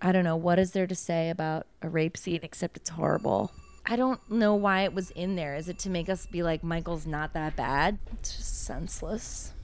I 0.00 0.12
don't 0.12 0.24
know. 0.24 0.36
What 0.36 0.58
is 0.58 0.72
there 0.72 0.86
to 0.86 0.94
say 0.94 1.30
about 1.30 1.66
a 1.82 1.88
rape 1.88 2.16
scene 2.16 2.40
except 2.42 2.76
it's 2.76 2.90
horrible? 2.90 3.52
I 3.86 3.96
don't 3.96 4.20
know 4.30 4.54
why 4.54 4.82
it 4.82 4.92
was 4.92 5.10
in 5.12 5.34
there. 5.34 5.54
Is 5.54 5.68
it 5.68 5.78
to 5.80 5.90
make 5.90 6.08
us 6.08 6.26
be 6.26 6.42
like 6.42 6.62
Michael's 6.62 7.06
not 7.06 7.32
that 7.32 7.56
bad? 7.56 7.98
It's 8.12 8.36
just 8.36 8.64
senseless. 8.64 9.54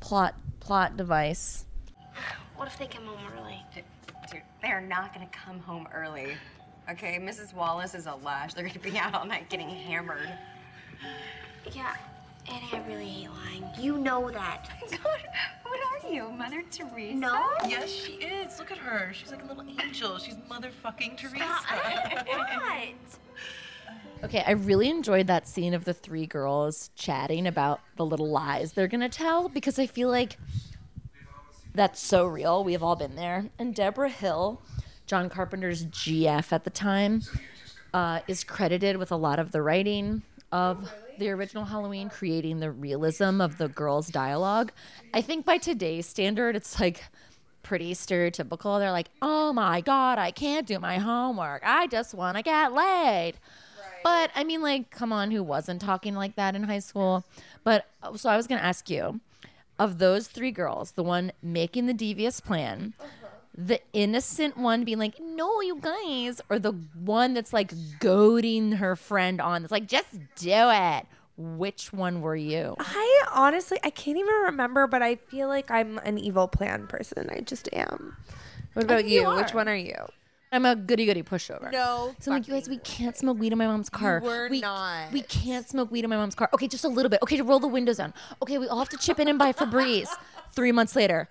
Plot 0.00 0.34
plot 0.60 0.96
device. 0.96 1.66
What 2.56 2.68
if 2.68 2.78
they 2.78 2.86
come 2.86 3.06
home 3.06 3.18
early? 3.36 3.60
Dude, 3.74 4.42
they're 4.60 4.80
not 4.80 5.12
gonna 5.12 5.28
come 5.32 5.58
home 5.58 5.88
early. 5.92 6.28
Okay, 6.90 7.18
Mrs. 7.18 7.54
Wallace 7.54 7.94
is 7.94 8.06
a 8.06 8.14
lash. 8.14 8.54
They're 8.54 8.66
gonna 8.66 8.78
be 8.78 8.96
out 8.96 9.14
all 9.14 9.26
night 9.26 9.50
getting 9.50 9.68
hammered. 9.68 10.28
Yeah, 11.72 11.96
Annie, 12.48 12.70
I 12.72 12.82
really 12.86 13.08
hate 13.08 13.28
lying. 13.30 13.64
You 13.78 13.98
know 13.98 14.30
that. 14.30 14.68
what 15.62 15.80
are 16.04 16.10
you, 16.10 16.30
Mother 16.30 16.62
Teresa? 16.70 17.14
No. 17.14 17.50
Yes, 17.66 17.90
she 17.90 18.12
is. 18.14 18.58
Look 18.58 18.70
at 18.70 18.78
her. 18.78 19.12
She's 19.12 19.30
like 19.30 19.42
a 19.42 19.46
little 19.46 19.64
angel. 19.80 20.18
She's 20.18 20.34
motherfucking 20.34 21.16
Teresa. 21.16 21.44
what? 22.26 22.94
Okay, 24.24 24.44
I 24.46 24.52
really 24.52 24.88
enjoyed 24.88 25.26
that 25.26 25.48
scene 25.48 25.74
of 25.74 25.84
the 25.84 25.92
three 25.92 26.26
girls 26.26 26.90
chatting 26.94 27.46
about 27.46 27.80
the 27.96 28.06
little 28.06 28.30
lies 28.30 28.72
they're 28.72 28.86
gonna 28.86 29.08
tell 29.08 29.48
because 29.48 29.78
I 29.80 29.86
feel 29.86 30.08
like 30.08 30.38
that's 31.74 32.00
so 32.00 32.26
real. 32.26 32.62
We've 32.62 32.82
all 32.82 32.96
been 32.96 33.16
there. 33.16 33.46
And 33.58 33.74
Debra 33.74 34.10
Hill, 34.10 34.60
John 35.06 35.28
Carpenter's 35.28 35.86
GF 35.86 36.52
at 36.52 36.64
the 36.64 36.70
time, 36.70 37.22
uh, 37.94 38.20
is 38.28 38.44
credited 38.44 38.96
with 38.96 39.10
a 39.10 39.16
lot 39.16 39.38
of 39.38 39.52
the 39.52 39.62
writing 39.62 40.22
of 40.52 40.92
the 41.22 41.30
original 41.30 41.64
Halloween, 41.64 42.08
creating 42.08 42.58
the 42.58 42.72
realism 42.72 43.40
of 43.40 43.56
the 43.56 43.68
girls' 43.68 44.08
dialogue. 44.08 44.72
I 45.14 45.20
think 45.20 45.46
by 45.46 45.56
today's 45.56 46.04
standard, 46.04 46.56
it's 46.56 46.80
like 46.80 47.04
pretty 47.62 47.94
stereotypical. 47.94 48.80
They're 48.80 48.90
like, 48.90 49.08
oh 49.22 49.52
my 49.52 49.80
God, 49.82 50.18
I 50.18 50.32
can't 50.32 50.66
do 50.66 50.80
my 50.80 50.98
homework. 50.98 51.62
I 51.64 51.86
just 51.86 52.12
want 52.12 52.36
to 52.38 52.42
get 52.42 52.72
laid. 52.72 53.34
But 54.02 54.32
I 54.34 54.42
mean, 54.42 54.62
like, 54.62 54.90
come 54.90 55.12
on, 55.12 55.30
who 55.30 55.44
wasn't 55.44 55.80
talking 55.80 56.16
like 56.16 56.34
that 56.34 56.56
in 56.56 56.64
high 56.64 56.80
school? 56.80 57.24
But 57.62 57.86
so 58.16 58.28
I 58.28 58.36
was 58.36 58.48
going 58.48 58.58
to 58.58 58.66
ask 58.66 58.90
you 58.90 59.20
of 59.78 59.98
those 59.98 60.26
three 60.26 60.50
girls, 60.50 60.92
the 60.92 61.04
one 61.04 61.30
making 61.40 61.86
the 61.86 61.94
devious 61.94 62.40
plan, 62.40 62.94
oh, 63.00 63.04
the 63.54 63.80
innocent 63.92 64.56
one 64.56 64.84
being 64.84 64.98
like, 64.98 65.20
no, 65.20 65.60
you 65.60 65.78
guys, 65.80 66.40
or 66.48 66.58
the 66.58 66.72
one 66.94 67.34
that's 67.34 67.52
like 67.52 67.72
goading 68.00 68.72
her 68.72 68.96
friend 68.96 69.40
on, 69.40 69.62
that's 69.62 69.72
like, 69.72 69.88
just 69.88 70.12
do 70.36 70.50
it. 70.50 71.06
Which 71.36 71.92
one 71.92 72.20
were 72.20 72.36
you? 72.36 72.76
I 72.78 73.24
honestly, 73.34 73.78
I 73.82 73.90
can't 73.90 74.18
even 74.18 74.34
remember, 74.46 74.86
but 74.86 75.02
I 75.02 75.16
feel 75.16 75.48
like 75.48 75.70
I'm 75.70 75.98
an 75.98 76.18
evil 76.18 76.46
plan 76.46 76.86
person. 76.86 77.28
I 77.30 77.40
just 77.40 77.68
am. 77.72 78.16
What 78.74 78.84
about 78.84 79.06
you? 79.06 79.22
you 79.22 79.36
Which 79.36 79.54
one 79.54 79.68
are 79.68 79.76
you? 79.76 79.96
I'm 80.52 80.66
a 80.66 80.76
goody 80.76 81.06
goody 81.06 81.22
pushover. 81.22 81.72
No 81.72 82.14
So 82.20 82.30
I'm 82.30 82.38
like, 82.38 82.46
you 82.46 82.52
guys, 82.52 82.68
we 82.68 82.76
can't 82.78 83.16
smoke 83.16 83.38
weed 83.38 83.52
in 83.52 83.58
my 83.58 83.66
mom's 83.66 83.88
car. 83.88 84.20
were 84.20 84.48
we, 84.50 84.60
not. 84.60 85.10
We 85.10 85.22
can't 85.22 85.66
smoke 85.66 85.90
weed 85.90 86.04
in 86.04 86.10
my 86.10 86.16
mom's 86.16 86.34
car. 86.34 86.50
Okay, 86.52 86.68
just 86.68 86.84
a 86.84 86.88
little 86.88 87.08
bit. 87.08 87.20
Okay, 87.22 87.38
to 87.38 87.44
roll 87.44 87.58
the 87.58 87.68
windows 87.68 87.96
down. 87.96 88.12
Okay, 88.42 88.58
we 88.58 88.68
all 88.68 88.78
have 88.78 88.90
to 88.90 88.98
chip 88.98 89.18
in 89.18 89.28
and 89.28 89.38
buy 89.38 89.52
Febreze. 89.52 90.08
Three 90.52 90.70
months 90.70 90.94
later, 90.94 91.30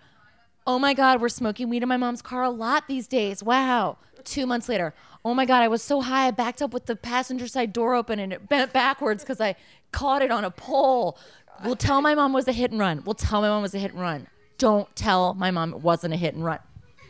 oh 0.68 0.80
my 0.80 0.94
God, 0.94 1.22
we're 1.22 1.30
smoking 1.30 1.70
weed 1.70 1.84
in 1.84 1.89
my 1.89 1.98
mom's 1.98 2.22
car 2.22 2.44
a 2.44 2.50
lot 2.50 2.88
these 2.88 3.08
days. 3.08 3.41
Wow. 3.44 3.98
Two 4.24 4.46
months 4.46 4.70
later, 4.70 4.94
oh 5.25 5.34
my 5.34 5.46
God, 5.46 5.62
I 5.63 5.68
was 5.68 5.82
so 5.82 6.01
high 6.01 6.27
I 6.27 6.32
backed 6.32 6.62
up 6.62 6.74
with 6.74 6.86
the 6.86 6.96
passenger 6.96 7.48
side 7.48 7.74
door 7.74 7.96
open 7.96 8.20
and 8.20 8.32
it 8.32 8.48
bent 8.48 8.72
backwards 8.72 9.24
because 9.24 9.41
I 9.41 9.56
caught 9.91 10.22
it 10.22 10.32
on 10.32 10.44
a 10.46 10.51
pole. 10.51 11.18
We'll 11.65 11.75
tell 11.75 12.01
my 12.01 12.15
mom 12.15 12.34
was 12.34 12.48
a 12.48 12.51
hit 12.53 12.72
and 12.72 12.80
run. 12.80 13.03
We'll 13.06 13.13
tell 13.15 13.41
my 13.41 13.50
mom 13.50 13.62
was 13.62 13.74
a 13.75 13.80
hit 13.80 13.91
and 13.94 14.01
run. 14.01 14.27
Don't 14.58 14.94
tell 14.96 15.34
my 15.34 15.50
mom 15.51 15.74
it 15.74 15.80
wasn't 15.82 16.13
a 16.13 16.18
hit 16.18 16.34
and 16.36 16.44
run. 16.46 16.60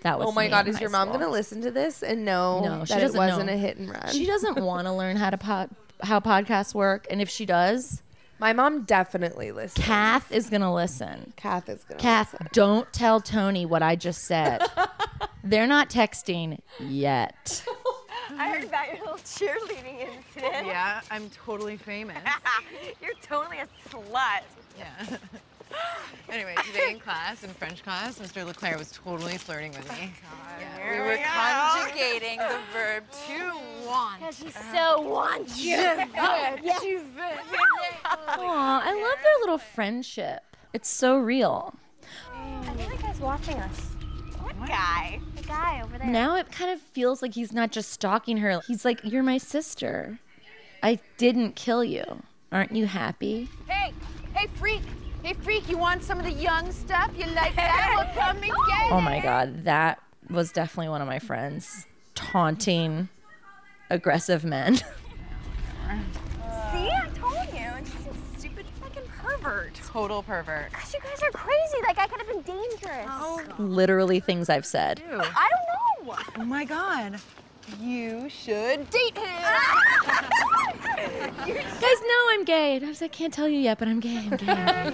That 0.04 0.18
was 0.18 0.30
Oh 0.30 0.32
my 0.32 0.48
God, 0.48 0.68
is 0.68 0.80
your 0.82 0.90
mom 0.90 1.10
school. 1.10 1.20
gonna 1.20 1.32
listen 1.32 1.62
to 1.62 1.72
this 1.72 2.02
and 2.02 2.26
know 2.26 2.62
No, 2.64 2.86
she 2.86 2.94
that 2.94 3.04
it 3.04 3.14
wasn't 3.14 3.48
know. 3.48 3.54
a 3.54 3.58
hit 3.58 3.78
and 3.78 3.90
run? 3.90 4.08
She 4.12 4.26
doesn't 4.26 4.56
want 4.64 4.88
to 4.88 4.94
learn 4.94 5.16
how 5.18 5.30
to 5.30 5.38
pod, 5.38 5.70
how 6.02 6.20
podcasts 6.20 6.74
work, 6.74 7.06
and 7.12 7.22
if 7.22 7.30
she 7.30 7.46
does, 7.46 8.02
my 8.42 8.54
mom 8.54 8.82
definitely 8.86 9.52
listens. 9.52 9.86
Kath 9.86 10.32
is 10.32 10.50
gonna 10.50 10.74
listen. 10.74 11.32
Kath 11.36 11.70
is 11.70 11.84
gonna. 11.84 12.02
Kath, 12.02 12.36
don't 12.52 12.92
tell 12.92 13.22
Tony 13.22 13.68
what 13.68 13.84
I 13.84 13.96
just 13.96 14.24
said. 14.24 14.64
They're 15.44 15.68
not 15.68 15.92
texting 15.92 16.58
yet. 16.80 17.64
I 18.32 18.50
heard 18.50 18.64
about 18.64 18.88
your 18.88 18.98
little 18.98 19.18
cheerleading 19.18 20.08
incident. 20.10 20.66
Yeah, 20.66 21.02
I'm 21.12 21.30
totally 21.30 21.78
famous. 21.78 22.18
You're 23.02 23.14
totally 23.22 23.60
a 23.60 23.68
slut. 23.90 24.42
Yeah. 24.78 25.18
anyway, 26.30 26.56
today 26.66 26.92
in 26.92 27.00
class, 27.00 27.44
in 27.44 27.50
French 27.52 27.84
class, 27.84 28.20
Mr. 28.20 28.46
Leclerc 28.46 28.78
was 28.78 28.92
totally 28.92 29.38
flirting 29.38 29.72
with 29.72 29.90
me. 29.92 30.12
Oh 30.24 30.60
yeah, 30.60 30.94
we 30.94 31.00
were 31.00 31.10
we 31.10 31.18
conjugating 31.24 32.40
the 32.40 32.60
verb 32.74 33.04
to 33.28 33.54
want. 33.88 34.20
Because 34.20 34.38
he 34.38 34.50
so 34.50 35.02
wants 35.02 35.64
you. 35.64 35.78
Aw, 38.28 38.82
I 38.84 38.94
love 38.94 39.20
their 39.24 39.40
little 39.42 39.58
friendship. 39.58 40.44
It's 40.74 40.90
so 40.90 41.18
real. 41.18 41.74
I 42.34 42.74
think 42.74 42.90
that 42.90 43.02
guy's 43.02 43.20
watching 43.20 43.58
us. 43.58 43.88
What 44.40 44.68
guy? 44.68 45.20
The 45.36 45.44
guy 45.44 45.82
over 45.84 45.98
there. 45.98 46.08
Now 46.08 46.36
it 46.36 46.52
kind 46.52 46.72
of 46.72 46.80
feels 46.80 47.22
like 47.22 47.34
he's 47.34 47.54
not 47.54 47.72
just 47.72 47.92
stalking 47.92 48.38
her. 48.38 48.62
He's 48.68 48.86
like, 48.86 49.00
"You're 49.04 49.24
my 49.24 49.38
sister. 49.38 50.20
I 50.84 51.00
didn't 51.18 51.56
kill 51.56 51.84
you. 51.84 52.24
Aren't 52.52 52.76
you 52.76 52.86
happy?" 52.86 53.50
Hey, 53.68 53.94
hey, 54.34 54.48
freak. 54.56 54.82
Hey, 55.24 55.34
freak, 55.34 55.70
you 55.70 55.78
want 55.78 56.04
some 56.04 56.18
of 56.20 56.26
the 56.26 56.32
young 56.32 56.72
stuff? 56.72 57.12
You 57.18 57.26
like 57.28 57.56
that? 57.56 57.94
Well, 58.16 58.26
come 58.26 58.38
and 58.38 58.46
get 58.46 58.92
Oh 58.92 59.02
my 59.02 59.20
god, 59.20 59.66
that 59.66 60.02
was 60.30 60.52
definitely 60.52 60.90
one 60.90 61.02
of 61.02 61.08
my 61.08 61.20
friends 61.20 61.86
taunting 62.16 63.10
aggressive 63.90 64.44
men. 64.44 64.76
See, 64.78 64.84
I 65.92 67.10
told 67.16 67.36
you. 67.54 67.68
It's 67.80 67.92
just 67.92 68.06
some 68.06 68.18
stupid 68.38 68.66
fucking 68.82 69.04
pervert. 69.22 69.76
Total 69.86 70.24
pervert. 70.24 70.72
Gosh, 70.74 70.94
you 70.94 71.00
guys 71.02 71.22
are 71.22 71.32
crazy. 71.32 71.78
Like, 71.84 72.00
I 72.00 72.08
could 72.08 72.20
have 72.20 72.28
been 72.28 72.42
dangerous. 72.42 73.08
Oh, 73.10 73.42
Literally 73.60 74.20
things 74.20 74.50
I've 74.50 74.66
said. 74.66 75.02
I 75.06 75.12
don't 75.12 75.22
know. 75.22 76.16
Oh 76.38 76.46
my 76.46 76.66
god. 76.66 77.20
You 77.80 78.28
should 78.30 78.90
date 78.90 79.18
him. 79.18 79.26
Guys 81.46 82.02
know 82.02 82.30
I'm 82.30 82.44
gay. 82.44 82.80
I 82.84 82.88
was- 82.88 83.02
I 83.02 83.08
can't 83.08 83.34
tell 83.34 83.48
you 83.48 83.60
yet, 83.60 83.80
but 83.80 83.88
I'm 83.88 84.00
gay. 84.00 84.18
I'm 84.18 84.30
gay. 84.38 84.46
no, 84.56 84.94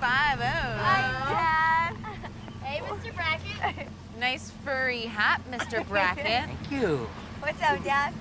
five 0.00 0.40
oh. 0.40 0.78
Hi, 0.78 1.02
Dad. 1.28 1.96
Hey, 2.62 2.80
Mr. 2.82 3.14
Brackett. 3.14 3.88
Nice 4.18 4.50
furry 4.64 5.02
hat, 5.02 5.42
Mr. 5.50 5.86
Brackett. 5.86 6.46
Thank 6.46 6.70
you. 6.72 7.06
What's 7.40 7.60
up, 7.60 7.84
Dad? 7.84 8.14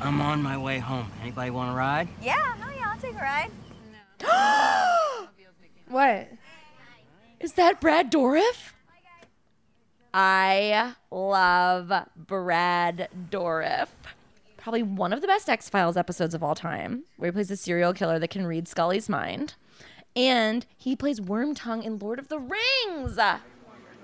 I'm 0.00 0.20
on 0.20 0.42
my 0.42 0.58
way 0.58 0.80
home. 0.80 1.08
Anybody 1.22 1.52
want 1.52 1.70
to 1.70 1.76
ride? 1.76 2.08
Yeah, 2.20 2.56
no, 2.60 2.66
yeah, 2.76 2.90
I'll 2.92 2.98
take 2.98 3.14
a 3.14 3.22
ride. 3.22 3.52
What? 5.88 6.28
Is 7.38 7.52
that 7.52 7.80
Brad 7.80 8.10
Dourif? 8.10 8.72
I 10.16 10.94
love 11.10 11.92
Brad 12.14 13.08
Dourif. 13.30 13.88
probably 14.56 14.84
one 14.84 15.12
of 15.12 15.20
the 15.20 15.26
best 15.26 15.48
X 15.48 15.68
Files 15.68 15.96
episodes 15.96 16.34
of 16.34 16.42
all 16.42 16.54
time, 16.54 17.02
where 17.16 17.32
he 17.32 17.32
plays 17.32 17.50
a 17.50 17.56
serial 17.56 17.92
killer 17.92 18.20
that 18.20 18.30
can 18.30 18.46
read 18.46 18.68
Scully's 18.68 19.08
mind. 19.08 19.54
And 20.14 20.64
he 20.76 20.94
plays 20.94 21.18
Wormtongue 21.18 21.84
in 21.84 21.98
Lord 21.98 22.20
of 22.20 22.28
the 22.28 22.38
Rings. 22.38 23.18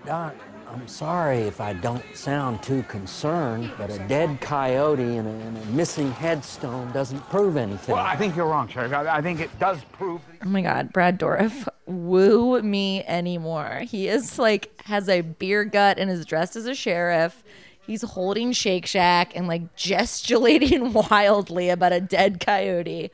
Doc, 0.06 0.34
I'm 0.72 0.86
sorry 0.86 1.38
if 1.38 1.60
I 1.60 1.72
don't 1.72 2.04
sound 2.14 2.62
too 2.62 2.82
concerned, 2.84 3.70
but 3.76 3.90
a 3.90 3.98
dead 4.06 4.40
coyote 4.40 5.16
and 5.16 5.26
a, 5.26 5.30
and 5.30 5.58
a 5.58 5.66
missing 5.66 6.10
headstone 6.12 6.90
doesn't 6.92 7.20
prove 7.28 7.56
anything. 7.56 7.94
Well, 7.94 8.04
I 8.04 8.16
think 8.16 8.36
you're 8.36 8.46
wrong, 8.46 8.68
Sheriff. 8.68 8.92
I, 8.92 9.16
I 9.18 9.20
think 9.20 9.40
it 9.40 9.50
does 9.58 9.82
prove. 9.92 10.20
Oh 10.44 10.48
my 10.48 10.62
God, 10.62 10.92
Brad 10.92 11.18
Dourif, 11.18 11.68
woo 11.86 12.62
me 12.62 13.04
anymore. 13.04 13.82
He 13.84 14.08
is 14.08 14.38
like, 14.38 14.80
has 14.84 15.08
a 15.08 15.22
beer 15.22 15.64
gut 15.64 15.98
and 15.98 16.10
is 16.10 16.24
dressed 16.24 16.56
as 16.56 16.66
a 16.66 16.74
sheriff. 16.74 17.42
He's 17.86 18.02
holding 18.02 18.52
Shake 18.52 18.86
Shack 18.86 19.34
and 19.34 19.48
like 19.48 19.74
gesticulating 19.74 20.92
wildly 21.10 21.68
about 21.68 21.92
a 21.92 22.00
dead 22.00 22.38
coyote. 22.38 23.10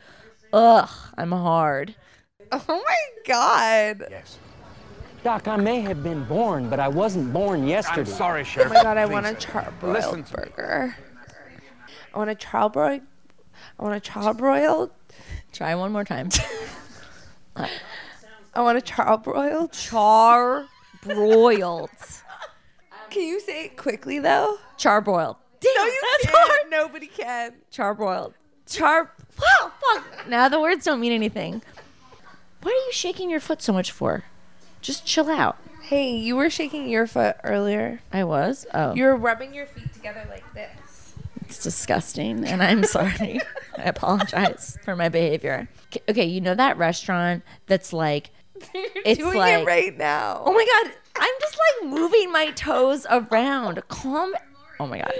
Ugh, 0.53 0.91
I'm 1.17 1.33
hard. 1.33 1.95
Oh 2.53 2.63
my 2.69 2.97
god. 3.27 4.07
Yes. 4.11 4.39
Doc, 5.27 5.49
I 5.49 5.57
may 5.57 5.81
have 5.81 6.05
been 6.05 6.23
born, 6.23 6.71
but 6.71 6.79
I 6.79 6.87
wasn't 6.87 7.33
born 7.33 7.67
yesterday. 7.67 8.09
I'm 8.09 8.17
sorry, 8.17 8.45
Sheriff. 8.45 8.71
Oh 8.71 8.75
my 8.75 8.83
god, 8.85 8.97
I 8.97 9.07
Please. 9.07 9.13
want 9.13 9.27
a 9.27 9.31
Listen 9.85 10.23
charbroiled 10.23 10.31
burger. 10.31 10.97
I 12.15 12.19
want 12.19 12.31
a 12.31 12.35
charbroiled. 12.37 13.03
I 13.77 13.83
want 13.83 13.97
a 13.97 14.11
charbroiled. 14.13 14.91
Try 15.53 15.75
one 15.75 15.91
more 15.91 16.05
time. 16.05 16.29
I 17.57 18.61
want 18.61 18.79
a 18.79 18.81
charbroiled. 18.81 19.73
Char 19.73 20.69
broiled. 21.03 21.91
Can 23.11 23.23
you 23.23 23.41
say 23.41 23.65
it 23.65 23.77
quickly 23.77 24.21
though? 24.21 24.59
Charbroiled. 24.79 25.39
no, 25.65 25.85
you 25.87 26.03
can't. 26.23 26.71
Nobody 26.71 27.09
can. 27.09 27.55
Charbroiled. 27.73 28.35
Char. 28.69 29.11
Wow, 29.41 29.73
fuck. 29.81 30.29
Now 30.29 30.49
the 30.49 30.61
words 30.61 30.85
don't 30.85 31.01
mean 31.01 31.11
anything. 31.11 31.63
What 32.63 32.71
are 32.71 32.87
you 32.87 32.93
shaking 32.93 33.29
your 33.29 33.41
foot 33.41 33.61
so 33.61 33.73
much 33.73 33.91
for? 33.91 34.23
Just 34.87 35.05
chill 35.05 35.29
out. 35.29 35.57
Hey, 35.83 36.11
you 36.15 36.37
were 36.37 36.49
shaking 36.49 36.89
your 36.89 37.09
foot 37.09 37.35
earlier. 37.43 37.99
I 38.13 38.23
was. 38.23 38.67
Oh, 38.73 38.95
You 38.95 39.03
were 39.03 39.17
rubbing 39.17 39.53
your 39.53 39.67
feet 39.67 39.93
together 39.93 40.25
like 40.31 40.45
this. 40.55 41.15
it's 41.41 41.61
disgusting, 41.61 42.45
and 42.45 42.63
I'm 42.63 42.85
sorry. 42.97 43.41
I 43.77 43.83
apologize 43.83 44.79
for 44.85 44.95
my 44.95 45.09
behavior. 45.09 45.69
Okay, 46.09 46.27
you 46.27 46.41
know 46.41 46.55
that 46.55 46.79
restaurant 46.79 47.43
that's 47.67 47.93
like, 47.93 48.31
it's 48.75 49.19
doing 49.19 49.37
like 49.37 49.63
it 49.63 49.67
right 49.67 49.99
now. 49.99 50.41
Oh 50.45 50.53
my 50.53 50.65
god, 50.85 50.93
I'm 51.17 51.35
just 51.41 51.59
like 51.83 51.91
moving 51.91 52.31
my 52.31 52.53
toes 52.53 53.05
around. 53.11 53.83
Calm. 53.89 54.35
Oh 54.79 54.87
my 54.87 54.99
god. 54.99 55.15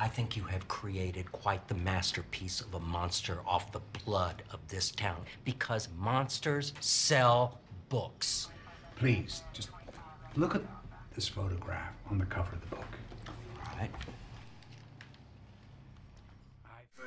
I 0.00 0.08
think 0.08 0.36
you 0.36 0.42
have 0.44 0.66
created 0.66 1.30
quite 1.30 1.68
the 1.68 1.74
masterpiece 1.76 2.60
of 2.60 2.74
a 2.74 2.80
monster 2.80 3.38
off 3.46 3.70
the 3.70 3.82
blood 4.04 4.42
of 4.50 4.58
this 4.66 4.90
town 4.90 5.20
because 5.44 5.88
monsters 5.96 6.72
sell 6.80 7.60
books. 7.88 8.48
Please, 9.00 9.44
just 9.54 9.70
look 10.36 10.54
at 10.54 10.60
this 11.14 11.26
photograph 11.26 11.94
on 12.10 12.18
the 12.18 12.26
cover 12.26 12.54
of 12.54 12.60
the 12.60 12.76
book. 12.76 12.84
All 13.26 13.78
right. 13.78 13.90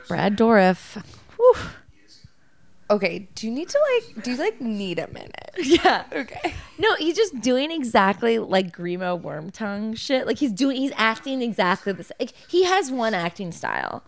Brad 0.07 0.35
Dourif. 0.35 1.03
Whew. 1.35 1.55
Okay, 2.89 3.29
do 3.35 3.45
you 3.45 3.53
need 3.53 3.69
to 3.69 3.79
like 3.93 4.23
do 4.23 4.31
you 4.31 4.37
like 4.37 4.59
need 4.59 4.97
a 4.97 5.07
minute? 5.09 5.29
Yeah. 5.63 6.05
Okay. 6.11 6.55
No, 6.79 6.95
he's 6.95 7.15
just 7.15 7.39
doing 7.41 7.69
exactly 7.69 8.39
like 8.39 8.75
Grima 8.75 9.21
Wormtongue 9.21 9.95
shit. 9.95 10.25
Like 10.25 10.39
he's 10.39 10.51
doing, 10.51 10.77
he's 10.77 10.91
acting 10.95 11.43
exactly 11.43 11.93
the 11.93 12.03
same. 12.03 12.15
Like 12.19 12.33
he 12.47 12.63
has 12.63 12.89
one 12.89 13.13
acting 13.13 13.51
style. 13.51 14.03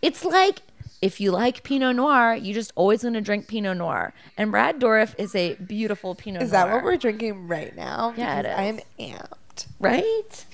It's 0.00 0.24
like 0.24 0.62
if 1.02 1.20
you 1.20 1.30
like 1.30 1.62
Pinot 1.62 1.96
Noir, 1.96 2.34
you 2.34 2.54
just 2.54 2.72
always 2.74 3.02
going 3.02 3.14
to 3.14 3.20
drink 3.20 3.48
Pinot 3.48 3.76
Noir. 3.76 4.12
And 4.36 4.50
Brad 4.50 4.80
Dourif 4.80 5.14
is 5.18 5.34
a 5.34 5.54
beautiful 5.54 6.14
Pinot 6.14 6.42
Is 6.42 6.52
Noir. 6.52 6.60
Is 6.60 6.66
that 6.68 6.72
what 6.74 6.84
we're 6.84 6.96
drinking 6.96 7.48
right 7.48 7.74
now? 7.76 8.14
Yeah, 8.16 8.42
Because 8.42 8.52
is. 8.58 8.84
I'm 8.98 9.14
amped. 9.14 9.66
right? 9.78 10.44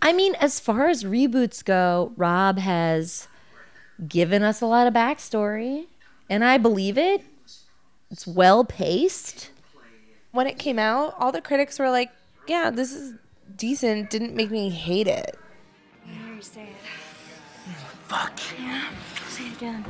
I 0.00 0.12
mean, 0.12 0.34
as 0.36 0.58
far 0.58 0.88
as 0.88 1.04
reboots 1.04 1.64
go, 1.64 2.12
Rob 2.16 2.58
has 2.58 3.28
given 4.08 4.42
us 4.42 4.60
a 4.60 4.66
lot 4.66 4.86
of 4.88 4.92
backstory, 4.94 5.86
and 6.28 6.44
I 6.44 6.58
believe 6.58 6.98
it. 6.98 7.22
It's 8.10 8.26
well 8.26 8.64
paced. 8.64 9.50
When 10.32 10.46
it 10.46 10.58
came 10.58 10.78
out, 10.78 11.14
all 11.18 11.30
the 11.30 11.40
critics 11.40 11.78
were 11.78 11.90
like, 11.90 12.10
"Yeah, 12.48 12.70
this 12.70 12.92
is 12.92 13.14
decent. 13.56 14.10
Didn't 14.10 14.34
make 14.34 14.50
me 14.50 14.70
hate 14.70 15.06
it." 15.06 15.38
I 16.06 16.10
hear 16.12 16.34
you 16.34 16.42
say 16.42 16.62
it. 16.62 17.72
Fuck. 18.08 18.40
Yeah. 18.58 18.88
Say 19.32 19.46
it 19.46 19.52
again. 19.56 19.84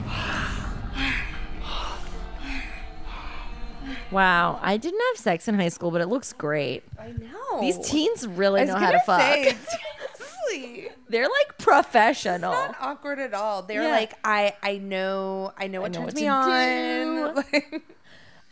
Wow, 4.13 4.61
I 4.63 4.77
didn't 4.77 5.01
have 5.11 5.17
sex 5.17 5.49
in 5.49 5.57
high 5.57 5.69
school, 5.71 5.91
but 5.91 6.01
it 6.01 6.07
looks 6.07 6.33
great. 6.33 6.85
I 6.99 7.09
know. 7.13 7.61
These 7.61 7.79
teens 7.79 8.27
really 8.27 8.61
I 8.61 8.65
know 8.65 8.77
how 8.77 8.93
to 8.93 9.01
fuck. 9.01 9.21
say, 9.21 9.57
seriously. 10.51 10.91
They're 11.09 11.25
like 11.29 11.59
professional. 11.59 12.53
Not 12.53 12.77
awkward 12.81 13.19
at 13.19 13.35
all. 13.35 13.63
They're 13.63 13.83
Yeah. 13.83 13.89
like, 13.89 14.13
I, 14.23 14.55
I 14.63 14.79
know, 14.79 15.53
I 15.59 15.67
know 15.67 15.81
what 15.81 15.93
know 15.93 16.01
turns 16.01 16.15
what 16.15 16.15
me 16.15 16.23
to 16.23 16.29
on. 16.29 17.35
Like, 17.53 17.83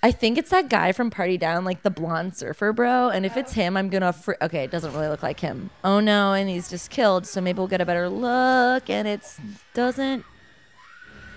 I 0.03 0.13
think 0.13 0.39
it's 0.39 0.49
that 0.51 0.71
guy 0.71 0.93
from 0.93 1.11
Party 1.11 1.37
Down, 1.37 1.65
like 1.67 1.83
the 1.83 1.91
blonde 1.91 2.35
surfer 2.35 2.73
bro. 2.73 3.11
And 3.11 3.27
if 3.27 3.37
it's 3.37 3.53
oh. 3.53 3.61
him, 3.61 3.77
I'm 3.77 3.91
gonna. 3.91 4.15
Fr- 4.15 4.33
okay, 4.41 4.65
it 4.65 4.71
doesn't 4.71 4.95
really 4.95 5.09
look 5.09 5.23
like 5.23 5.41
him. 5.41 5.69
Oh 5.85 6.01
no, 6.01 6.33
and 6.33 6.49
he's 6.49 6.71
just 6.71 6.91
killed. 6.91 7.27
So 7.27 7.43
maybe 7.43 7.59
we'll 7.59 7.69
get 7.69 7.83
a 7.83 7.87
better 7.87 8.09
look. 8.09 8.89
And 8.89 9.07
it's 9.07 9.39
doesn't. 9.75 10.25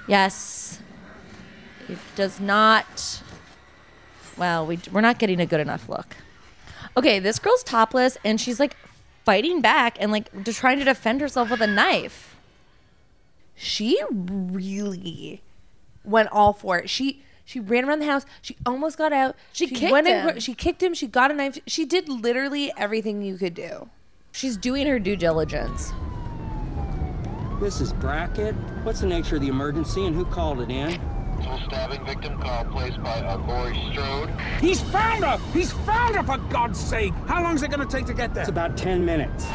Yes, 0.07 0.81
it 1.87 1.97
does 2.15 2.39
not. 2.39 3.21
Well, 4.37 4.65
we 4.65 4.79
we're 4.91 5.01
not 5.01 5.19
getting 5.19 5.39
a 5.39 5.45
good 5.45 5.59
enough 5.59 5.87
look. 5.87 6.15
Okay, 6.97 7.19
this 7.19 7.39
girl's 7.39 7.63
topless 7.63 8.17
and 8.23 8.39
she's 8.39 8.59
like 8.59 8.75
fighting 9.25 9.61
back 9.61 9.97
and 9.99 10.11
like 10.11 10.29
trying 10.45 10.79
to 10.79 10.85
defend 10.85 11.21
herself 11.21 11.49
with 11.49 11.61
a 11.61 11.67
knife. 11.67 12.35
she 13.55 13.99
really 14.11 15.41
went 16.03 16.29
all 16.31 16.53
for 16.53 16.79
it. 16.79 16.89
She 16.89 17.23
she 17.45 17.59
ran 17.59 17.85
around 17.85 17.99
the 17.99 18.05
house. 18.05 18.25
She 18.41 18.57
almost 18.65 18.97
got 18.97 19.13
out. 19.13 19.35
She 19.51 19.67
kicked 19.67 19.91
went 19.91 20.07
him. 20.07 20.39
she 20.39 20.53
kicked 20.53 20.81
him. 20.83 20.93
She 20.93 21.07
got 21.07 21.31
a 21.31 21.33
knife. 21.33 21.59
She 21.67 21.85
did 21.85 22.09
literally 22.09 22.71
everything 22.77 23.21
you 23.21 23.37
could 23.37 23.53
do. 23.53 23.89
She's 24.31 24.57
doing 24.57 24.87
her 24.87 24.99
due 24.99 25.15
diligence. 25.15 25.91
This 27.63 27.79
is 27.79 27.93
Brackett. 27.93 28.55
What's 28.83 28.99
the 28.99 29.07
nature 29.07 29.35
of 29.35 29.41
the 29.41 29.47
emergency 29.47 30.05
and 30.05 30.13
who 30.13 30.25
called 30.25 30.59
it 30.59 30.69
in? 30.69 30.99
Full 31.41 31.61
stabbing 31.65 32.03
victim 32.05 32.37
call 32.41 32.65
placed 32.65 33.01
by 33.01 33.21
uh, 33.21 33.37
Laurie 33.37 33.81
Strode. 33.93 34.29
He's 34.59 34.81
found 34.81 35.23
her! 35.23 35.37
He's 35.53 35.71
found 35.71 36.17
her, 36.17 36.23
for 36.23 36.39
God's 36.51 36.77
sake! 36.77 37.13
How 37.25 37.41
long 37.41 37.55
is 37.55 37.63
it 37.63 37.71
going 37.71 37.79
to 37.79 37.89
take 37.89 38.05
to 38.07 38.13
get 38.13 38.33
there? 38.33 38.41
It's 38.41 38.49
about 38.49 38.75
10 38.75 39.05
minutes. 39.05 39.45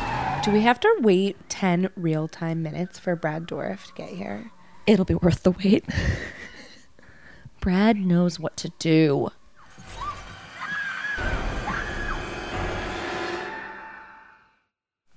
Do 0.42 0.50
we 0.52 0.62
have 0.62 0.80
to 0.80 0.96
wait 1.00 1.36
ten 1.50 1.90
real 1.96 2.28
time 2.28 2.62
minutes 2.62 2.98
for 2.98 3.14
Brad 3.14 3.46
Dourif 3.46 3.88
to 3.88 3.92
get 3.92 4.08
here? 4.08 4.52
It'll 4.86 5.04
be 5.04 5.16
worth 5.16 5.42
the 5.42 5.50
wait. 5.50 5.84
Brad 7.60 7.98
knows 7.98 8.40
what 8.40 8.56
to 8.56 8.70
do. 8.78 9.28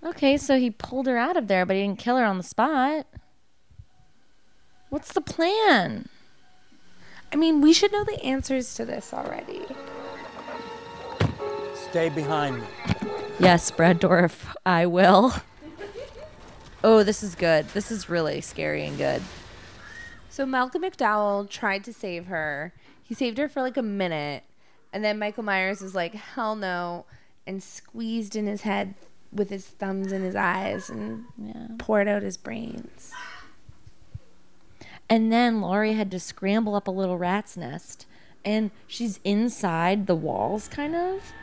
Okay, 0.04 0.36
so 0.38 0.58
he 0.58 0.72
pulled 0.72 1.06
her 1.06 1.18
out 1.18 1.38
of 1.38 1.48
there, 1.48 1.66
but 1.66 1.76
he 1.76 1.84
didn't 1.84 2.00
kill 2.00 2.18
her 2.18 2.26
on 2.26 2.38
the 2.38 2.44
spot. 2.44 3.06
What's 4.90 5.14
the 5.14 5.22
plan? 5.22 6.10
I 7.32 7.36
mean, 7.36 7.62
we 7.62 7.72
should 7.72 7.92
know 7.92 8.04
the 8.04 8.22
answers 8.24 8.74
to 8.76 8.86
this 8.86 9.14
already. 9.14 9.62
Stay 11.90 12.10
behind 12.10 12.62
me. 12.62 12.68
Yes, 13.40 13.70
Brad 13.72 14.02
Dourif, 14.02 14.54
I 14.66 14.86
will. 14.86 15.34
Oh, 16.84 17.04
this 17.04 17.22
is 17.22 17.36
good. 17.36 17.68
This 17.70 17.92
is 17.92 18.10
really 18.10 18.42
scary 18.42 18.86
and 18.86 18.98
good. 18.98 19.22
So 20.30 20.46
Malcolm 20.46 20.82
McDowell 20.82 21.48
tried 21.48 21.84
to 21.84 21.94
save 21.94 22.26
her. 22.26 22.74
He 23.04 23.14
saved 23.14 23.38
her 23.38 23.48
for 23.48 23.62
like 23.62 23.78
a 23.78 23.84
minute, 23.84 24.44
and 24.92 25.04
then 25.04 25.20
Michael 25.20 25.44
Myers 25.44 25.82
is 25.82 25.94
like, 25.94 26.16
"Hell 26.16 26.56
no," 26.56 27.06
and 27.46 27.62
squeezed 27.62 28.36
in 28.36 28.48
his 28.48 28.62
head 28.62 28.96
with 29.34 29.50
his 29.50 29.66
thumbs 29.66 30.12
in 30.12 30.24
his 30.24 30.36
eyes 30.36 30.90
and 30.90 31.26
poured 31.80 32.08
out 32.08 32.22
his 32.22 32.38
brains. 32.38 33.12
And 35.10 35.32
then 35.32 35.62
Laurie 35.62 35.94
had 35.94 36.12
to 36.12 36.20
scramble 36.20 36.76
up 36.76 36.88
a 36.88 36.92
little 36.92 37.18
rat's 37.18 37.58
nest, 37.58 38.06
and 38.46 38.72
she's 38.88 39.20
inside 39.24 40.08
the 40.08 40.16
walls, 40.16 40.68
kind 40.68 40.96
of. 40.96 41.34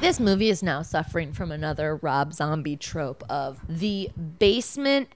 This 0.00 0.20
movie 0.20 0.48
is 0.48 0.62
now 0.62 0.82
suffering 0.82 1.32
from 1.32 1.50
another 1.50 1.96
Rob 1.96 2.32
Zombie 2.32 2.76
trope 2.76 3.24
of 3.28 3.60
the 3.68 4.10
basement 4.38 5.08